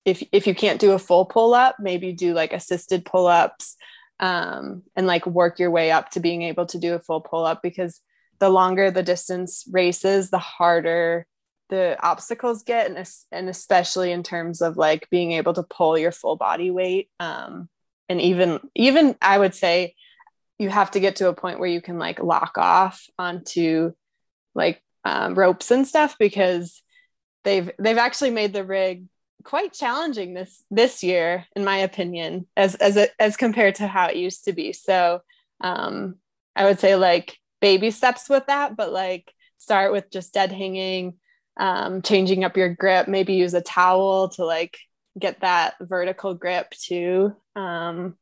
if 0.06 0.24
if 0.32 0.48
you 0.48 0.56
can't 0.56 0.80
do 0.80 0.94
a 0.94 1.00
full 1.00 1.26
pull 1.26 1.54
up, 1.54 1.76
maybe 1.80 2.14
do 2.14 2.34
like 2.34 2.54
assisted 2.54 3.06
pull 3.06 3.28
ups 3.28 3.76
um, 4.20 4.84
and 4.96 5.06
like 5.06 5.26
work 5.26 5.60
your 5.60 5.72
way 5.72 5.92
up 5.92 6.10
to 6.12 6.20
being 6.20 6.44
able 6.44 6.66
to 6.68 6.80
do 6.80 6.94
a 6.94 7.00
full 7.00 7.22
pull 7.22 7.46
up 7.46 7.62
because 7.62 8.02
the 8.40 8.50
longer 8.50 8.92
the 8.92 9.04
distance 9.04 9.66
races, 9.72 10.30
the 10.30 10.38
harder 10.38 11.28
the 11.70 11.98
obstacles 12.02 12.64
get 12.64 12.90
and, 12.90 13.10
and 13.32 13.50
especially 13.50 14.12
in 14.12 14.24
terms 14.24 14.62
of 14.62 14.78
like 14.78 15.10
being 15.10 15.34
able 15.34 15.54
to 15.54 15.64
pull 15.64 15.98
your 15.98 16.12
full 16.12 16.36
body 16.36 16.72
weight 16.72 17.10
um, 17.20 17.70
and 18.10 18.22
even 18.22 18.60
even 18.76 19.16
i 19.22 19.38
would 19.38 19.54
say 19.54 19.96
you 20.60 20.70
have 20.70 20.92
to 20.92 21.00
get 21.00 21.18
to 21.18 21.30
a 21.30 21.34
point 21.34 21.60
where 21.60 21.70
you 21.70 21.82
can 21.82 22.00
like 22.00 22.20
lock 22.22 22.58
off 22.58 23.06
onto 23.20 23.94
like 24.56 24.82
um, 25.06 25.36
ropes 25.36 25.72
and 25.72 25.88
stuff 25.88 26.16
because 26.18 26.82
they've 27.44 27.70
they've 27.80 27.98
actually 27.98 28.32
made 28.32 28.54
the 28.54 28.64
rig 28.64 29.06
quite 29.44 29.72
challenging 29.72 30.34
this 30.34 30.64
this 30.70 31.04
year 31.04 31.46
in 31.56 31.64
my 31.64 31.78
opinion 31.78 32.46
as 32.58 32.76
as 32.76 32.98
a, 32.98 33.08
as 33.22 33.38
compared 33.38 33.76
to 33.76 33.88
how 33.88 34.08
it 34.08 34.18
used 34.18 34.44
to 34.46 34.54
be. 34.54 34.74
So 34.74 35.22
um 35.62 36.16
i 36.56 36.66
would 36.66 36.80
say 36.80 36.96
like 36.96 37.38
baby 37.62 37.92
steps 37.92 38.30
with 38.30 38.46
that 38.48 38.76
but 38.76 38.92
like 38.92 39.34
start 39.58 39.92
with 39.92 40.10
just 40.12 40.34
dead 40.34 40.52
hanging 40.52 41.16
um 41.60 42.02
changing 42.02 42.43
up 42.43 42.56
your 42.56 42.74
grip 42.74 43.08
maybe 43.08 43.34
use 43.34 43.54
a 43.54 43.62
towel 43.62 44.30
to 44.30 44.46
like 44.46 44.78
get 45.17 45.41
that 45.41 45.76
vertical 45.82 46.34
grip 46.34 46.72
too. 46.72 47.36
Um, 47.56 48.17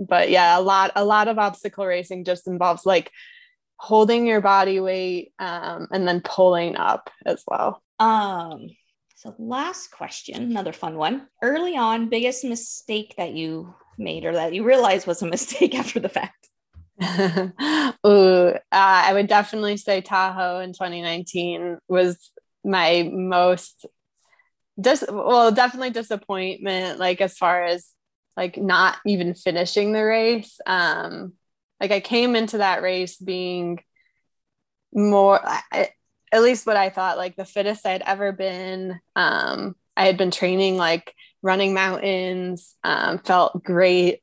but 0.00 0.30
yeah, 0.30 0.58
a 0.58 0.60
lot 0.60 0.92
a 0.96 1.04
lot 1.04 1.28
of 1.28 1.38
obstacle 1.38 1.86
racing 1.86 2.24
just 2.24 2.46
involves 2.46 2.86
like 2.86 3.10
holding 3.76 4.26
your 4.26 4.40
body 4.40 4.80
weight 4.80 5.32
um, 5.38 5.88
and 5.92 6.06
then 6.06 6.20
pulling 6.20 6.76
up 6.76 7.10
as 7.26 7.44
well. 7.46 7.82
Um, 7.98 8.68
so 9.16 9.34
last 9.38 9.90
question, 9.90 10.42
another 10.42 10.72
fun 10.72 10.96
one. 10.96 11.26
Early 11.42 11.76
on, 11.76 12.08
biggest 12.08 12.44
mistake 12.44 13.14
that 13.18 13.32
you 13.32 13.74
made 13.98 14.24
or 14.24 14.32
that 14.32 14.54
you 14.54 14.62
realized 14.62 15.06
was 15.06 15.22
a 15.22 15.26
mistake 15.26 15.74
after 15.78 16.00
the 16.00 16.08
fact. 16.08 16.48
Ooh, 18.06 18.48
uh, 18.48 18.58
I 18.72 19.12
would 19.12 19.28
definitely 19.28 19.76
say 19.76 20.00
Tahoe 20.00 20.60
in 20.60 20.72
2019 20.72 21.78
was 21.88 22.30
my 22.64 23.08
most 23.12 23.86
just 24.80 25.10
well 25.10 25.50
definitely 25.50 25.90
disappointment 25.90 26.98
like 26.98 27.20
as 27.20 27.36
far 27.36 27.64
as 27.64 27.90
like 28.36 28.56
not 28.56 28.96
even 29.04 29.34
finishing 29.34 29.92
the 29.92 30.02
race. 30.02 30.60
Um 30.66 31.32
like 31.80 31.90
i 31.92 32.00
came 32.00 32.34
into 32.34 32.58
that 32.58 32.82
race 32.82 33.16
being 33.16 33.78
more 34.92 35.40
I, 35.44 35.90
at 36.32 36.42
least 36.42 36.66
what 36.66 36.76
i 36.76 36.90
thought 36.90 37.16
like 37.16 37.36
the 37.36 37.44
fittest 37.44 37.86
i'd 37.86 38.02
ever 38.02 38.32
been. 38.32 38.98
Um 39.16 39.76
i 39.96 40.06
had 40.06 40.16
been 40.16 40.30
training 40.30 40.76
like 40.76 41.14
running 41.42 41.74
mountains 41.74 42.74
um 42.84 43.18
felt 43.18 43.62
great 43.62 44.22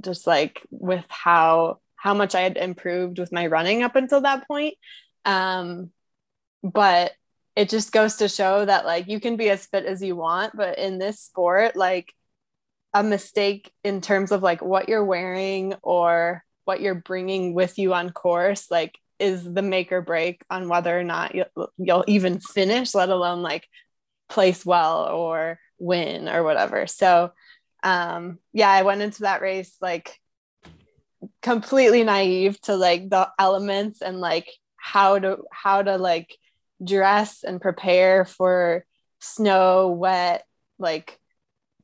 just 0.00 0.26
like 0.26 0.60
with 0.70 1.06
how 1.08 1.78
how 1.96 2.14
much 2.14 2.34
i 2.34 2.40
had 2.40 2.56
improved 2.56 3.18
with 3.18 3.32
my 3.32 3.46
running 3.46 3.82
up 3.82 3.96
until 3.96 4.20
that 4.22 4.46
point. 4.48 4.74
Um 5.24 5.90
but 6.62 7.12
it 7.58 7.68
just 7.68 7.90
goes 7.90 8.18
to 8.18 8.28
show 8.28 8.64
that 8.64 8.86
like 8.86 9.08
you 9.08 9.18
can 9.18 9.34
be 9.34 9.50
as 9.50 9.66
fit 9.66 9.84
as 9.84 10.00
you 10.00 10.14
want 10.14 10.56
but 10.56 10.78
in 10.78 10.98
this 10.98 11.18
sport 11.18 11.74
like 11.74 12.14
a 12.94 13.02
mistake 13.02 13.72
in 13.82 14.00
terms 14.00 14.30
of 14.30 14.44
like 14.44 14.62
what 14.62 14.88
you're 14.88 15.04
wearing 15.04 15.74
or 15.82 16.44
what 16.66 16.80
you're 16.80 16.94
bringing 16.94 17.54
with 17.54 17.76
you 17.76 17.92
on 17.92 18.10
course 18.10 18.70
like 18.70 18.96
is 19.18 19.42
the 19.42 19.60
make 19.60 19.90
or 19.90 20.00
break 20.00 20.44
on 20.48 20.68
whether 20.68 20.96
or 20.96 21.02
not 21.02 21.34
you'll, 21.34 21.72
you'll 21.78 22.04
even 22.06 22.38
finish 22.38 22.94
let 22.94 23.08
alone 23.08 23.42
like 23.42 23.66
place 24.28 24.64
well 24.64 25.08
or 25.08 25.58
win 25.80 26.28
or 26.28 26.44
whatever. 26.44 26.86
So 26.86 27.32
um 27.84 28.38
yeah 28.52 28.68
i 28.68 28.82
went 28.82 29.02
into 29.02 29.22
that 29.22 29.40
race 29.40 29.76
like 29.80 30.18
completely 31.42 32.02
naive 32.02 32.60
to 32.60 32.74
like 32.74 33.08
the 33.08 33.28
elements 33.38 34.02
and 34.02 34.18
like 34.18 34.48
how 34.76 35.18
to 35.18 35.38
how 35.52 35.80
to 35.82 35.96
like 35.96 36.36
dress 36.82 37.44
and 37.44 37.60
prepare 37.60 38.24
for 38.24 38.84
snow, 39.20 39.88
wet, 39.88 40.46
like 40.78 41.18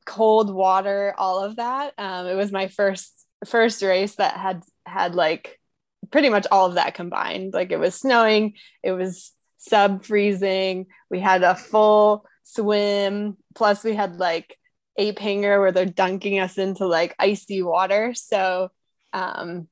cold 0.05 0.53
water, 0.53 1.13
all 1.17 1.43
of 1.43 1.57
that. 1.57 1.93
Um, 1.97 2.27
it 2.27 2.35
was 2.35 2.51
my 2.51 2.67
first 2.67 3.13
first 3.45 3.81
race 3.81 4.15
that 4.15 4.37
had 4.37 4.63
had 4.85 5.15
like 5.15 5.59
pretty 6.11 6.29
much 6.29 6.47
all 6.51 6.67
of 6.67 6.75
that 6.75 6.93
combined. 6.95 7.53
Like 7.53 7.71
it 7.71 7.79
was 7.79 7.95
snowing, 7.95 8.53
it 8.83 8.91
was 8.91 9.33
sub 9.57 10.05
freezing. 10.05 10.87
We 11.09 11.19
had 11.19 11.43
a 11.43 11.55
full 11.55 12.25
swim, 12.43 13.37
plus 13.53 13.83
we 13.83 13.95
had 13.95 14.17
like 14.17 14.57
ape 14.97 15.19
hanger 15.19 15.59
where 15.59 15.71
they're 15.71 15.85
dunking 15.85 16.39
us 16.39 16.57
into 16.57 16.87
like 16.87 17.15
icy 17.19 17.61
water. 17.61 18.13
So 18.13 18.71
um, 19.11 19.67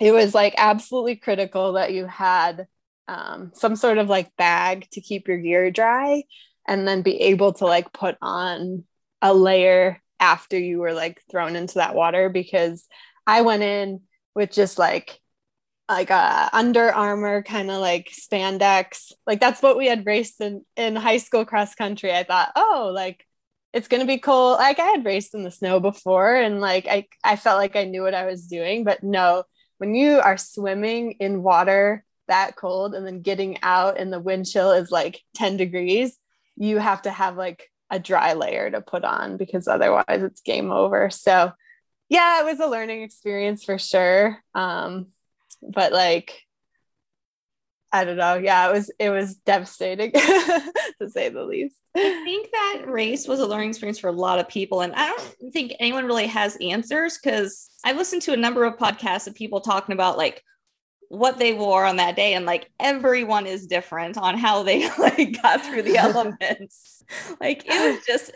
it 0.00 0.12
was 0.12 0.34
like 0.34 0.54
absolutely 0.56 1.16
critical 1.16 1.74
that 1.74 1.92
you 1.92 2.06
had 2.06 2.66
um, 3.08 3.52
some 3.54 3.76
sort 3.76 3.98
of 3.98 4.08
like 4.08 4.36
bag 4.36 4.88
to 4.92 5.00
keep 5.00 5.28
your 5.28 5.38
gear 5.38 5.70
dry 5.70 6.24
and 6.66 6.86
then 6.86 7.02
be 7.02 7.16
able 7.22 7.52
to 7.54 7.64
like 7.64 7.92
put 7.92 8.16
on 8.20 8.84
a 9.22 9.32
layer 9.32 10.02
after 10.18 10.58
you 10.58 10.78
were 10.78 10.92
like 10.92 11.20
thrown 11.30 11.56
into 11.56 11.74
that 11.74 11.94
water 11.94 12.28
because 12.28 12.86
I 13.26 13.42
went 13.42 13.62
in 13.62 14.00
with 14.34 14.50
just 14.50 14.78
like 14.78 15.20
like 15.88 16.10
a 16.10 16.50
Under 16.52 16.92
Armour 16.92 17.42
kind 17.44 17.70
of 17.70 17.80
like 17.80 18.10
spandex. 18.10 19.12
Like 19.26 19.40
that's 19.40 19.62
what 19.62 19.76
we 19.76 19.86
had 19.86 20.06
raced 20.06 20.40
in 20.40 20.64
in 20.76 20.96
high 20.96 21.18
school 21.18 21.44
cross 21.44 21.74
country. 21.74 22.12
I 22.12 22.24
thought 22.24 22.52
oh 22.56 22.90
like 22.94 23.24
it's 23.76 23.88
gonna 23.88 24.06
be 24.06 24.16
cold 24.18 24.58
like 24.58 24.78
i 24.78 24.86
had 24.86 25.04
raced 25.04 25.34
in 25.34 25.42
the 25.42 25.50
snow 25.50 25.78
before 25.80 26.34
and 26.34 26.60
like 26.62 26.86
i 26.88 27.06
i 27.22 27.36
felt 27.36 27.58
like 27.58 27.76
i 27.76 27.84
knew 27.84 28.02
what 28.02 28.14
i 28.14 28.24
was 28.24 28.46
doing 28.46 28.84
but 28.84 29.02
no 29.02 29.44
when 29.76 29.94
you 29.94 30.18
are 30.18 30.38
swimming 30.38 31.12
in 31.20 31.42
water 31.42 32.02
that 32.28 32.56
cold 32.56 32.94
and 32.94 33.06
then 33.06 33.22
getting 33.22 33.58
out 33.62 33.98
and 33.98 34.12
the 34.12 34.20
wind 34.20 34.46
chill 34.46 34.72
is 34.72 34.90
like 34.90 35.20
10 35.34 35.56
degrees, 35.56 36.16
you 36.56 36.78
have 36.78 37.02
to 37.02 37.10
have 37.10 37.36
like 37.36 37.70
a 37.90 37.98
dry 37.98 38.32
layer 38.32 38.70
to 38.70 38.80
put 38.80 39.04
on 39.04 39.36
because 39.36 39.68
otherwise 39.68 40.04
it's 40.08 40.40
game 40.40 40.72
over. 40.72 41.10
So, 41.10 41.52
yeah, 42.08 42.40
it 42.40 42.44
was 42.44 42.60
a 42.60 42.66
learning 42.66 43.02
experience 43.02 43.64
for 43.64 43.78
sure. 43.78 44.38
Um, 44.54 45.08
but 45.62 45.92
like, 45.92 46.46
I 47.92 48.04
don't 48.04 48.16
know. 48.16 48.34
Yeah, 48.34 48.68
it 48.68 48.72
was 48.72 48.90
it 48.98 49.10
was 49.10 49.36
devastating 49.36 50.12
to 50.12 51.08
say 51.08 51.28
the 51.28 51.44
least. 51.44 51.76
I 51.96 52.00
think 52.24 52.50
that 52.52 52.82
race 52.86 53.26
was 53.26 53.40
a 53.40 53.46
learning 53.46 53.70
experience 53.70 53.98
for 53.98 54.08
a 54.08 54.12
lot 54.12 54.38
of 54.38 54.48
people, 54.48 54.82
and 54.82 54.92
I 54.94 55.06
don't 55.06 55.52
think 55.52 55.72
anyone 55.78 56.04
really 56.04 56.26
has 56.26 56.58
answers 56.60 57.18
because 57.22 57.70
I've 57.84 57.96
listened 57.96 58.22
to 58.22 58.32
a 58.32 58.36
number 58.36 58.64
of 58.64 58.76
podcasts 58.76 59.26
of 59.26 59.34
people 59.34 59.60
talking 59.60 59.94
about 59.94 60.18
like 60.18 60.42
what 61.08 61.38
they 61.38 61.54
wore 61.54 61.84
on 61.84 61.96
that 61.96 62.16
day 62.16 62.34
and 62.34 62.46
like 62.46 62.70
everyone 62.80 63.46
is 63.46 63.66
different 63.66 64.16
on 64.18 64.36
how 64.36 64.62
they 64.62 64.88
like 64.98 65.40
got 65.42 65.64
through 65.64 65.82
the 65.82 65.96
elements 65.96 67.02
like 67.40 67.64
it 67.66 67.94
was 67.94 68.04
just 68.06 68.32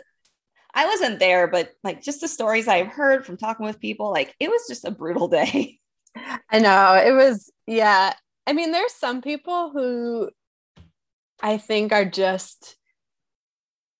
I 0.73 0.85
wasn't 0.85 1.19
there, 1.19 1.47
but 1.47 1.71
like 1.83 2.01
just 2.01 2.21
the 2.21 2.27
stories 2.27 2.67
I've 2.67 2.87
heard 2.87 3.25
from 3.25 3.37
talking 3.37 3.65
with 3.65 3.79
people, 3.79 4.11
like 4.11 4.33
it 4.39 4.49
was 4.49 4.65
just 4.67 4.85
a 4.85 4.91
brutal 4.91 5.27
day. 5.27 5.79
I 6.49 6.59
know 6.59 6.93
it 6.93 7.11
was, 7.11 7.51
yeah. 7.67 8.13
I 8.47 8.53
mean, 8.53 8.71
there's 8.71 8.93
some 8.93 9.21
people 9.21 9.71
who 9.71 10.29
I 11.41 11.57
think 11.57 11.91
are 11.91 12.05
just, 12.05 12.77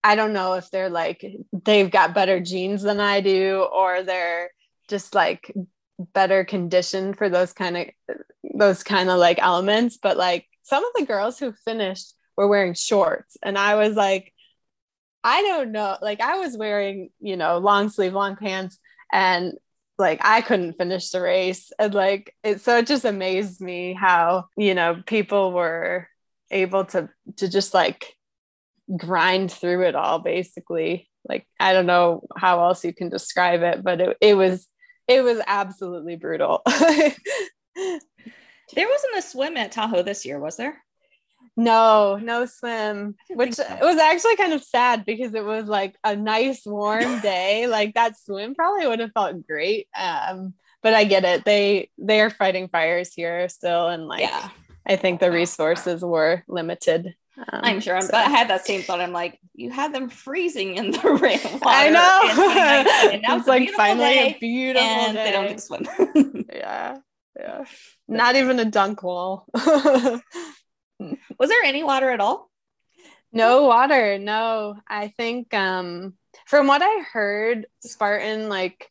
I 0.03 0.15
don't 0.15 0.33
know 0.33 0.53
if 0.53 0.71
they're 0.71 0.89
like, 0.89 1.23
they've 1.51 1.91
got 1.91 2.15
better 2.15 2.39
genes 2.39 2.81
than 2.81 2.99
I 2.99 3.21
do, 3.21 3.67
or 3.71 4.03
they're 4.03 4.49
just 4.87 5.13
like 5.13 5.53
better 6.13 6.43
conditioned 6.43 7.17
for 7.17 7.29
those 7.29 7.53
kind 7.53 7.77
of, 7.77 7.85
those 8.61 8.83
kind 8.83 9.09
of 9.09 9.17
like 9.17 9.39
elements. 9.41 9.97
But 10.01 10.17
like 10.17 10.45
some 10.61 10.85
of 10.85 10.91
the 10.95 11.05
girls 11.05 11.39
who 11.39 11.51
finished 11.65 12.13
were 12.37 12.47
wearing 12.47 12.75
shorts. 12.75 13.35
And 13.43 13.57
I 13.57 13.75
was 13.75 13.95
like, 13.95 14.31
I 15.23 15.41
don't 15.41 15.71
know. 15.71 15.97
Like 16.01 16.21
I 16.21 16.37
was 16.37 16.55
wearing, 16.55 17.09
you 17.19 17.37
know, 17.37 17.57
long 17.57 17.89
sleeve, 17.89 18.13
long 18.13 18.35
pants, 18.35 18.77
and 19.11 19.53
like 19.97 20.19
I 20.23 20.41
couldn't 20.41 20.73
finish 20.73 21.09
the 21.09 21.21
race. 21.21 21.71
And 21.79 21.93
like 21.93 22.35
it 22.43 22.61
so 22.61 22.77
it 22.77 22.87
just 22.87 23.05
amazed 23.05 23.61
me 23.61 23.93
how, 23.93 24.45
you 24.55 24.75
know, 24.75 25.01
people 25.05 25.51
were 25.51 26.07
able 26.51 26.85
to 26.85 27.09
to 27.37 27.49
just 27.49 27.73
like 27.73 28.15
grind 28.95 29.51
through 29.51 29.87
it 29.87 29.95
all 29.95 30.19
basically. 30.19 31.09
Like 31.27 31.47
I 31.59 31.73
don't 31.73 31.85
know 31.87 32.27
how 32.35 32.63
else 32.63 32.83
you 32.85 32.93
can 32.93 33.09
describe 33.09 33.61
it, 33.61 33.83
but 33.83 34.01
it, 34.01 34.17
it 34.21 34.33
was 34.35 34.67
it 35.07 35.23
was 35.23 35.41
absolutely 35.45 36.15
brutal. 36.15 36.61
there 38.75 38.87
wasn't 38.87 39.17
a 39.17 39.21
swim 39.21 39.57
at 39.57 39.71
Tahoe 39.71 40.03
this 40.03 40.25
year, 40.25 40.39
was 40.39 40.57
there? 40.57 40.81
No, 41.57 42.17
no 42.17 42.45
swim, 42.45 43.15
which 43.29 43.55
so. 43.55 43.65
was 43.81 43.97
actually 43.97 44.37
kind 44.37 44.53
of 44.53 44.63
sad 44.63 45.05
because 45.05 45.33
it 45.33 45.43
was 45.43 45.67
like 45.67 45.95
a 46.03 46.15
nice 46.15 46.65
warm 46.65 47.19
day. 47.21 47.67
like 47.67 47.93
that 47.95 48.17
swim 48.17 48.55
probably 48.55 48.87
would 48.87 48.99
have 48.99 49.11
felt 49.11 49.45
great. 49.45 49.87
Um, 49.97 50.53
but 50.81 50.93
I 50.93 51.03
get 51.03 51.25
it. 51.25 51.43
They 51.45 51.89
they 51.97 52.21
are 52.21 52.29
fighting 52.29 52.69
fires 52.69 53.13
here 53.13 53.47
still, 53.49 53.87
and 53.87 54.07
like 54.07 54.21
yeah. 54.21 54.49
I 54.85 54.95
think 54.95 55.19
the 55.19 55.31
resources 55.31 56.01
were 56.01 56.43
limited. 56.47 57.15
Um, 57.37 57.61
I'm 57.63 57.79
sure. 57.79 57.95
I'm, 57.95 58.01
so. 58.01 58.15
I 58.15 58.23
had 58.23 58.49
that 58.49 58.65
same 58.65 58.81
thought. 58.81 58.99
I'm 58.99 59.11
like, 59.11 59.39
you 59.53 59.69
had 59.71 59.93
them 59.93 60.09
freezing 60.09 60.77
in 60.77 60.91
the 60.91 60.99
rain. 61.21 61.39
I 61.63 61.89
know. 61.89 63.11
and 63.11 63.21
now 63.21 63.35
it's, 63.35 63.41
it's 63.41 63.47
like 63.47 63.69
finally 63.71 64.05
a 64.05 64.37
beautiful 64.39 64.87
and 64.87 65.13
day. 65.15 65.25
They 65.25 65.31
don't 65.31 65.61
swim. 65.61 65.87
yeah, 66.51 66.97
yeah. 67.37 67.65
Not 68.07 68.35
even 68.35 68.59
a 68.59 68.65
dunk 68.65 69.03
wall. 69.03 69.47
Was 69.53 70.21
there 71.49 71.63
any 71.63 71.83
water 71.83 72.09
at 72.09 72.19
all? 72.19 72.49
No 73.31 73.63
water. 73.63 74.19
No. 74.19 74.75
I 74.87 75.07
think 75.09 75.53
um 75.53 76.15
from 76.45 76.67
what 76.67 76.81
I 76.83 77.03
heard, 77.11 77.67
Spartan 77.81 78.49
like 78.49 78.89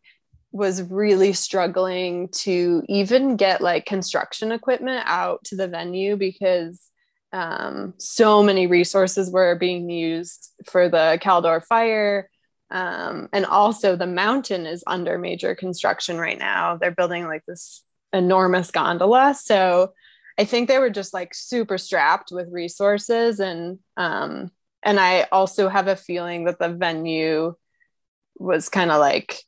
was 0.53 0.83
really 0.83 1.33
struggling 1.33 2.29
to 2.29 2.83
even 2.89 3.37
get 3.37 3.61
like 3.61 3.87
construction 3.87 4.51
equipment 4.51 5.05
out 5.07 5.45
to 5.45 5.57
the 5.57 5.69
venue 5.69 6.17
because 6.17 6.91
um, 7.33 7.95
so 7.99 8.43
many 8.43 8.67
resources 8.67 9.31
were 9.31 9.55
being 9.55 9.89
used 9.89 10.51
for 10.67 10.89
the 10.89 11.19
Caldor 11.23 11.65
fire. 11.65 12.29
Um, 12.71 13.29
and 13.33 13.47
also, 13.47 13.97
the 13.97 14.07
mountain 14.07 14.67
is 14.67 14.83
under 14.87 15.19
major 15.19 15.55
construction 15.55 16.19
right 16.19 16.39
now. 16.39 16.77
They're 16.77 16.91
building 16.91 17.27
like 17.27 17.45
this 17.47 17.85
enormous 18.13 18.71
gondola. 18.71 19.35
So 19.35 19.93
I 20.39 20.45
think 20.45 20.69
they 20.69 20.79
were 20.79 20.91
just 20.91 21.13
like 21.13 21.35
super 21.35 21.79
strapped 21.79 22.31
with 22.33 22.49
resources 22.51 23.41
and 23.41 23.79
um 23.97 24.51
and 24.83 24.99
I 24.99 25.29
also 25.31 25.69
have 25.69 25.89
a 25.89 25.97
feeling 25.97 26.45
that 26.45 26.59
the 26.59 26.71
venue 26.71 27.55
was 28.39 28.71
kind 28.71 28.91
of 28.91 28.99
like 28.99 29.43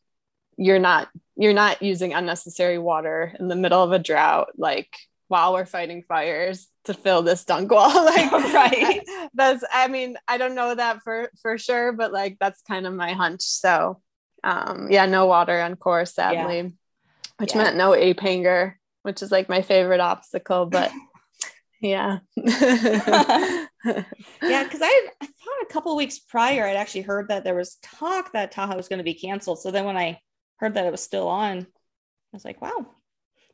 you're 0.58 0.78
not 0.78 1.08
you're 1.36 1.54
not 1.54 1.82
using 1.82 2.12
unnecessary 2.12 2.78
water 2.78 3.34
in 3.40 3.48
the 3.48 3.56
middle 3.56 3.82
of 3.82 3.92
a 3.92 3.98
drought 3.98 4.48
like 4.56 4.94
while 5.28 5.54
we're 5.54 5.64
fighting 5.64 6.02
fires 6.02 6.68
to 6.84 6.92
fill 6.92 7.22
this 7.22 7.44
dunk 7.46 7.70
wall 7.70 7.88
like 8.04 8.30
right 8.52 9.00
that's 9.32 9.64
i 9.72 9.88
mean 9.88 10.16
i 10.28 10.36
don't 10.36 10.54
know 10.54 10.74
that 10.74 11.02
for 11.02 11.30
for 11.40 11.56
sure 11.56 11.92
but 11.92 12.12
like 12.12 12.36
that's 12.38 12.60
kind 12.62 12.86
of 12.86 12.92
my 12.92 13.14
hunch 13.14 13.40
so 13.40 14.00
um 14.44 14.88
yeah 14.90 15.06
no 15.06 15.24
water 15.24 15.58
on 15.58 15.74
course 15.74 16.14
sadly. 16.14 16.72
Which 17.42 17.54
yeah. 17.54 17.64
meant 17.64 17.76
no 17.76 17.94
ape 17.94 18.20
hanger 18.20 18.78
which 19.02 19.22
is 19.22 19.30
like 19.30 19.48
my 19.48 19.62
favorite 19.62 20.00
obstacle, 20.00 20.66
but 20.66 20.90
yeah. 21.80 22.18
yeah, 22.36 23.66
because 23.84 24.80
I, 24.82 25.08
I 25.20 25.26
thought 25.26 25.62
a 25.62 25.72
couple 25.72 25.94
weeks 25.96 26.18
prior 26.18 26.66
I'd 26.66 26.76
actually 26.76 27.02
heard 27.02 27.28
that 27.28 27.44
there 27.44 27.54
was 27.54 27.76
talk 27.82 28.32
that 28.32 28.52
Tahoe 28.52 28.76
was 28.76 28.88
going 28.88 28.98
to 28.98 29.04
be 29.04 29.14
canceled. 29.14 29.60
So 29.60 29.70
then 29.70 29.84
when 29.84 29.96
I 29.96 30.20
heard 30.56 30.74
that 30.74 30.86
it 30.86 30.92
was 30.92 31.02
still 31.02 31.28
on, 31.28 31.58
I 31.58 31.64
was 32.32 32.44
like, 32.44 32.62
wow, 32.62 32.86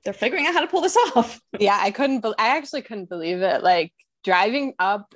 they're 0.04 0.12
figuring 0.12 0.46
out 0.46 0.54
how 0.54 0.60
to 0.60 0.66
pull 0.66 0.82
this 0.82 0.96
off. 1.16 1.40
yeah, 1.58 1.78
I 1.80 1.90
couldn't, 1.90 2.22
be- 2.22 2.34
I 2.38 2.56
actually 2.56 2.82
couldn't 2.82 3.08
believe 3.08 3.40
it. 3.40 3.62
Like 3.62 3.92
driving 4.24 4.74
up, 4.78 5.14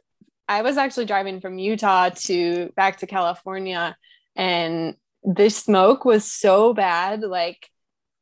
I 0.48 0.62
was 0.62 0.76
actually 0.76 1.06
driving 1.06 1.40
from 1.40 1.58
Utah 1.58 2.11
to 2.11 2.72
back 2.74 2.98
to 2.98 3.06
California, 3.06 3.96
and 4.35 4.96
the 5.22 5.50
smoke 5.50 6.04
was 6.04 6.24
so 6.24 6.74
bad. 6.74 7.20
Like 7.22 7.68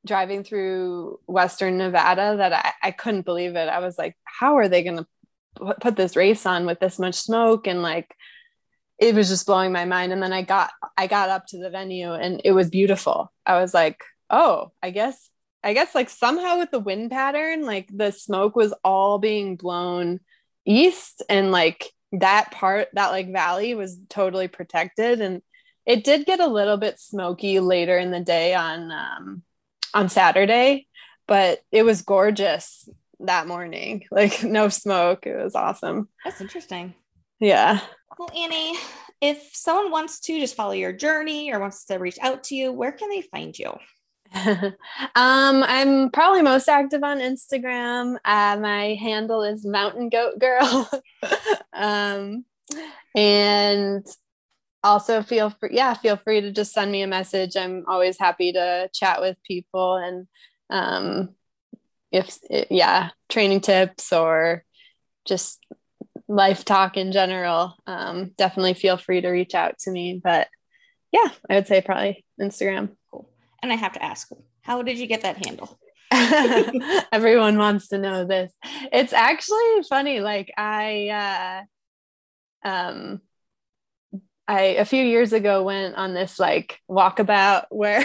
driving 0.07 0.45
through 0.45 1.21
Western 1.27 1.79
Nevada 1.79 2.37
that 2.39 2.53
I, 2.53 2.89
I 2.89 2.91
couldn't 2.91 3.25
believe 3.25 3.57
it. 3.57 3.69
I 3.69 3.81
was 3.81 3.99
like, 3.99 4.17
how 4.25 4.57
are 4.57 4.69
they 4.69 4.83
going 4.83 4.99
to 4.99 5.75
put 5.81 5.97
this 5.97 6.17
race 6.17 6.47
on 6.47 6.67
with 6.67 6.81
this 6.81 6.99
much 6.99 7.17
smoke? 7.17 7.67
And 7.67 7.83
like, 7.83 8.15
it 8.99 9.15
was 9.15 9.29
just 9.29 9.47
blowing 9.47 9.73
my 9.73 9.85
mind. 9.85 10.13
And 10.13 10.23
then 10.23 10.33
I 10.33 10.43
got, 10.43 10.71
I 10.97 11.07
got 11.07 11.31
up 11.31 11.47
to 11.49 11.59
the 11.59 11.71
venue 11.71 12.13
and 12.13 12.41
it 12.45 12.53
was 12.53 12.71
beautiful. 12.71 13.33
I 13.45 13.61
was 13.61 13.75
like, 13.75 14.03
oh, 14.29 14.73
I 14.83 14.91
guess, 14.91 15.31
I 15.63 15.75
guess 15.75 15.95
like 15.95 16.09
somehow 16.09 16.59
with 16.59 16.71
the 16.71 16.79
wind 16.79 17.11
pattern, 17.11 17.67
like 17.67 17.89
the 17.93 18.11
smoke 18.11 18.57
was 18.57 18.75
all 18.85 19.19
being 19.19 19.57
blown 19.57 20.21
east 20.67 21.23
and 21.29 21.51
like 21.51 21.91
that 22.13 22.51
part, 22.53 22.89
that 22.95 23.11
like 23.11 23.33
valley 23.33 23.75
was 23.75 23.99
totally 24.09 24.49
protected. 24.49 25.21
And 25.21 25.43
it 25.87 26.05
did 26.05 26.27
get 26.27 26.41
a 26.41 26.47
little 26.47 26.77
bit 26.77 26.99
smoky 26.99 27.61
later 27.61 27.99
in 27.99 28.11
the 28.11 28.21
day 28.21 28.55
on, 28.55 28.91
um, 28.91 29.43
on 29.95 30.09
Saturday, 30.09 30.87
but 31.27 31.61
it 31.71 31.83
was 31.83 32.03
gorgeous 32.03 32.89
that 33.21 33.47
morning. 33.47 34.05
Like 34.11 34.43
no 34.43 34.69
smoke. 34.69 35.27
It 35.27 35.37
was 35.37 35.55
awesome. 35.55 36.09
That's 36.25 36.41
interesting. 36.41 36.95
Yeah. 37.39 37.81
Well, 38.19 38.31
Annie, 38.37 38.77
if 39.21 39.51
someone 39.53 39.91
wants 39.91 40.21
to 40.21 40.39
just 40.39 40.55
follow 40.55 40.73
your 40.73 40.93
journey 40.93 41.53
or 41.53 41.61
wants 41.61 41.85
to 41.87 41.97
reach 41.97 42.19
out 42.21 42.45
to 42.45 42.55
you, 42.55 42.73
where 42.73 42.93
can 42.93 43.09
they 43.09 43.23
find 43.23 43.59
you? 43.59 43.73
um, 44.35 44.75
I'm 45.15 46.11
probably 46.11 46.43
most 46.43 46.69
active 46.69 47.03
on 47.03 47.19
Instagram. 47.19 48.17
Uh, 48.25 48.59
my 48.61 48.95
handle 49.01 49.43
is 49.43 49.65
Mountain 49.65 50.09
Goat 50.09 50.39
Girl. 50.39 50.91
um, 51.73 52.45
and 53.15 54.07
also 54.83 55.23
feel 55.23 55.51
free 55.51 55.71
yeah 55.73 55.95
feel 55.95 56.17
free 56.17 56.41
to 56.41 56.53
just 56.53 56.73
send 56.73 56.91
me 56.91 57.03
a 57.03 57.07
message. 57.07 57.57
I'm 57.57 57.85
always 57.87 58.19
happy 58.19 58.53
to 58.53 58.89
chat 58.93 59.21
with 59.21 59.37
people 59.47 59.97
and 59.97 60.27
um 60.71 61.31
if 62.13 62.39
yeah 62.71 63.11
training 63.29 63.61
tips 63.61 64.13
or 64.13 64.65
just 65.27 65.65
life 66.29 66.65
talk 66.65 66.97
in 66.97 67.13
general 67.13 67.77
um 67.87 68.31
definitely 68.39 68.75
feel 68.75 68.97
free 68.97 69.21
to 69.21 69.29
reach 69.31 69.55
out 69.55 69.79
to 69.81 69.91
me. 69.91 70.21
But 70.23 70.49
yeah 71.13 71.29
i 71.49 71.55
would 71.55 71.67
say 71.67 71.81
probably 71.81 72.25
instagram. 72.41 72.91
Cool. 73.11 73.29
And 73.63 73.73
i 73.73 73.77
have 73.77 73.93
to 73.95 74.03
ask 74.03 74.31
how 74.63 74.83
did 74.83 74.99
you 74.99 75.07
get 75.07 75.23
that 75.23 75.45
handle? 75.45 75.79
Everyone 77.13 77.57
wants 77.57 77.89
to 77.89 77.99
know 77.99 78.25
this. 78.25 78.53
It's 78.93 79.13
actually 79.13 79.83
funny 79.89 80.21
like 80.21 80.53
i 80.57 81.65
uh 82.65 82.69
um 82.69 83.21
I 84.51 84.63
a 84.81 84.85
few 84.85 85.05
years 85.05 85.33
ago 85.33 85.63
went 85.63 85.95
on 85.95 86.13
this 86.13 86.41
like 86.41 86.81
walkabout 86.91 87.67
where 87.71 88.05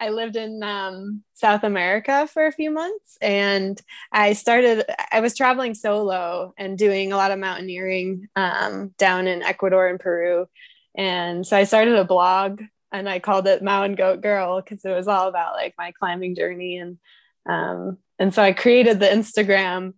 I 0.00 0.10
lived 0.10 0.36
in 0.36 0.62
um, 0.62 1.24
South 1.34 1.64
America 1.64 2.28
for 2.32 2.46
a 2.46 2.52
few 2.52 2.70
months, 2.70 3.18
and 3.20 3.80
I 4.12 4.34
started. 4.34 4.84
I 5.10 5.18
was 5.18 5.36
traveling 5.36 5.74
solo 5.74 6.54
and 6.56 6.78
doing 6.78 7.12
a 7.12 7.16
lot 7.16 7.32
of 7.32 7.40
mountaineering 7.40 8.28
um, 8.36 8.94
down 8.98 9.26
in 9.26 9.42
Ecuador 9.42 9.88
and 9.88 9.98
Peru, 9.98 10.46
and 10.94 11.44
so 11.44 11.56
I 11.56 11.64
started 11.64 11.96
a 11.96 12.04
blog 12.04 12.62
and 12.92 13.08
I 13.08 13.18
called 13.18 13.48
it 13.48 13.62
Mountain 13.62 13.96
Goat 13.96 14.20
Girl 14.20 14.60
because 14.60 14.84
it 14.84 14.94
was 14.94 15.08
all 15.08 15.26
about 15.26 15.54
like 15.54 15.74
my 15.76 15.90
climbing 15.98 16.36
journey 16.36 16.78
and 16.78 16.98
um, 17.46 17.98
and 18.16 18.32
so 18.32 18.42
I 18.44 18.52
created 18.52 19.00
the 19.00 19.06
Instagram 19.06 19.94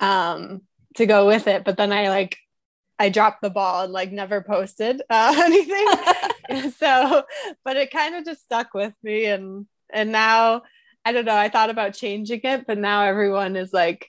um, 0.00 0.62
to 0.94 1.06
go 1.06 1.26
with 1.26 1.48
it, 1.48 1.64
but 1.64 1.76
then 1.76 1.90
I 1.90 2.10
like 2.10 2.38
I 3.02 3.08
dropped 3.08 3.42
the 3.42 3.50
ball 3.50 3.82
and 3.82 3.92
like 3.92 4.12
never 4.12 4.42
posted 4.42 5.02
uh, 5.10 5.34
anything. 5.44 6.70
so, 6.78 7.24
but 7.64 7.76
it 7.76 7.90
kind 7.90 8.14
of 8.14 8.24
just 8.24 8.44
stuck 8.44 8.74
with 8.74 8.94
me, 9.02 9.24
and 9.24 9.66
and 9.92 10.12
now 10.12 10.62
I 11.04 11.10
don't 11.10 11.24
know. 11.24 11.34
I 11.34 11.48
thought 11.48 11.68
about 11.68 11.94
changing 11.94 12.42
it, 12.44 12.64
but 12.64 12.78
now 12.78 13.02
everyone 13.02 13.56
is 13.56 13.72
like, 13.72 14.08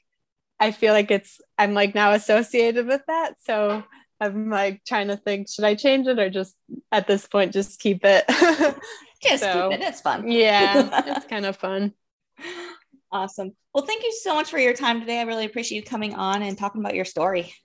I 0.59 0.71
feel 0.71 0.93
like 0.93 1.09
it's 1.09 1.41
I'm 1.57 1.73
like 1.73 1.95
now 1.95 2.11
associated 2.11 2.85
with 2.85 3.01
that. 3.07 3.37
So 3.41 3.83
I'm 4.21 4.51
like 4.51 4.83
trying 4.85 5.07
to 5.07 5.17
think, 5.17 5.49
should 5.49 5.65
I 5.65 5.73
change 5.73 6.05
it 6.05 6.19
or 6.19 6.29
just 6.29 6.55
at 6.91 7.07
this 7.07 7.25
point 7.25 7.51
just 7.51 7.79
keep 7.79 8.01
it? 8.05 8.25
just 9.23 9.41
so, 9.41 9.71
keep 9.71 9.79
it. 9.79 9.85
It's 9.87 10.01
fun. 10.01 10.29
Yeah, 10.29 11.03
it's 11.07 11.25
kind 11.25 11.47
of 11.47 11.57
fun. 11.57 11.93
Awesome. 13.11 13.55
Well, 13.73 13.87
thank 13.87 14.03
you 14.03 14.11
so 14.21 14.35
much 14.35 14.51
for 14.51 14.59
your 14.59 14.73
time 14.73 14.99
today. 14.99 15.19
I 15.19 15.23
really 15.23 15.45
appreciate 15.45 15.79
you 15.79 15.83
coming 15.83 16.13
on 16.13 16.43
and 16.43 16.55
talking 16.55 16.79
about 16.79 16.93
your 16.93 17.05
story. 17.05 17.55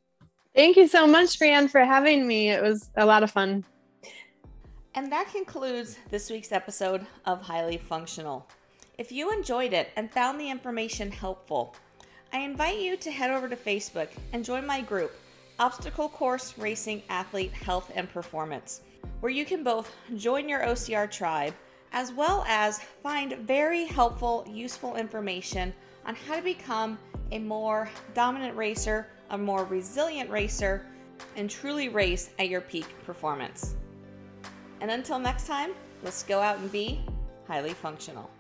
Thank 0.59 0.77
you 0.77 0.89
so 0.89 1.07
much, 1.07 1.39
Brianne, 1.39 1.71
for 1.71 1.85
having 1.85 2.27
me. 2.27 2.51
It 2.51 2.61
was 2.61 2.91
a 2.97 3.07
lot 3.07 3.23
of 3.23 3.31
fun. 3.31 3.65
And 4.97 5.13
that 5.13 5.31
concludes 5.31 5.97
this 6.11 6.31
week's 6.31 6.51
episode 6.51 7.07
of 7.27 7.41
Highly 7.41 7.77
Functional. 7.77 8.45
If 8.99 9.13
you 9.13 9.31
enjoyed 9.31 9.73
it 9.73 9.91
and 9.95 10.11
found 10.11 10.41
the 10.41 10.51
information 10.51 11.13
helpful, 11.13 11.77
I 12.33 12.39
invite 12.41 12.81
you 12.81 12.97
to 12.97 13.09
head 13.13 13.31
over 13.31 13.49
to 13.49 13.55
Facebook 13.55 14.09
and 14.33 14.45
join 14.45 14.67
my 14.67 14.81
group, 14.81 15.13
Obstacle 15.61 16.09
Course 16.09 16.59
Racing 16.59 17.05
Athlete 17.09 17.53
Health 17.53 17.93
and 17.95 18.13
Performance, 18.13 18.81
where 19.21 19.31
you 19.31 19.45
can 19.45 19.63
both 19.63 19.95
join 20.17 20.49
your 20.49 20.65
OCR 20.65 21.09
tribe 21.09 21.55
as 21.93 22.11
well 22.11 22.45
as 22.49 22.81
find 23.01 23.35
very 23.47 23.85
helpful, 23.85 24.45
useful 24.51 24.97
information 24.97 25.73
on 26.05 26.17
how 26.17 26.35
to 26.35 26.43
become 26.43 26.99
a 27.31 27.39
more 27.39 27.89
dominant 28.13 28.57
racer, 28.57 29.07
a 29.31 29.39
more 29.39 29.65
resilient 29.65 30.31
racer, 30.31 30.85
and 31.37 31.51
truly 31.51 31.89
race 31.89 32.31
at 32.39 32.49
your 32.49 32.61
peak 32.61 32.87
performance. 33.05 33.75
And 34.81 34.91
until 34.91 35.19
next 35.19 35.47
time, 35.47 35.73
let's 36.03 36.23
go 36.23 36.41
out 36.41 36.59
and 36.59 36.71
be 36.71 37.01
highly 37.47 37.75
functional. 37.75 38.31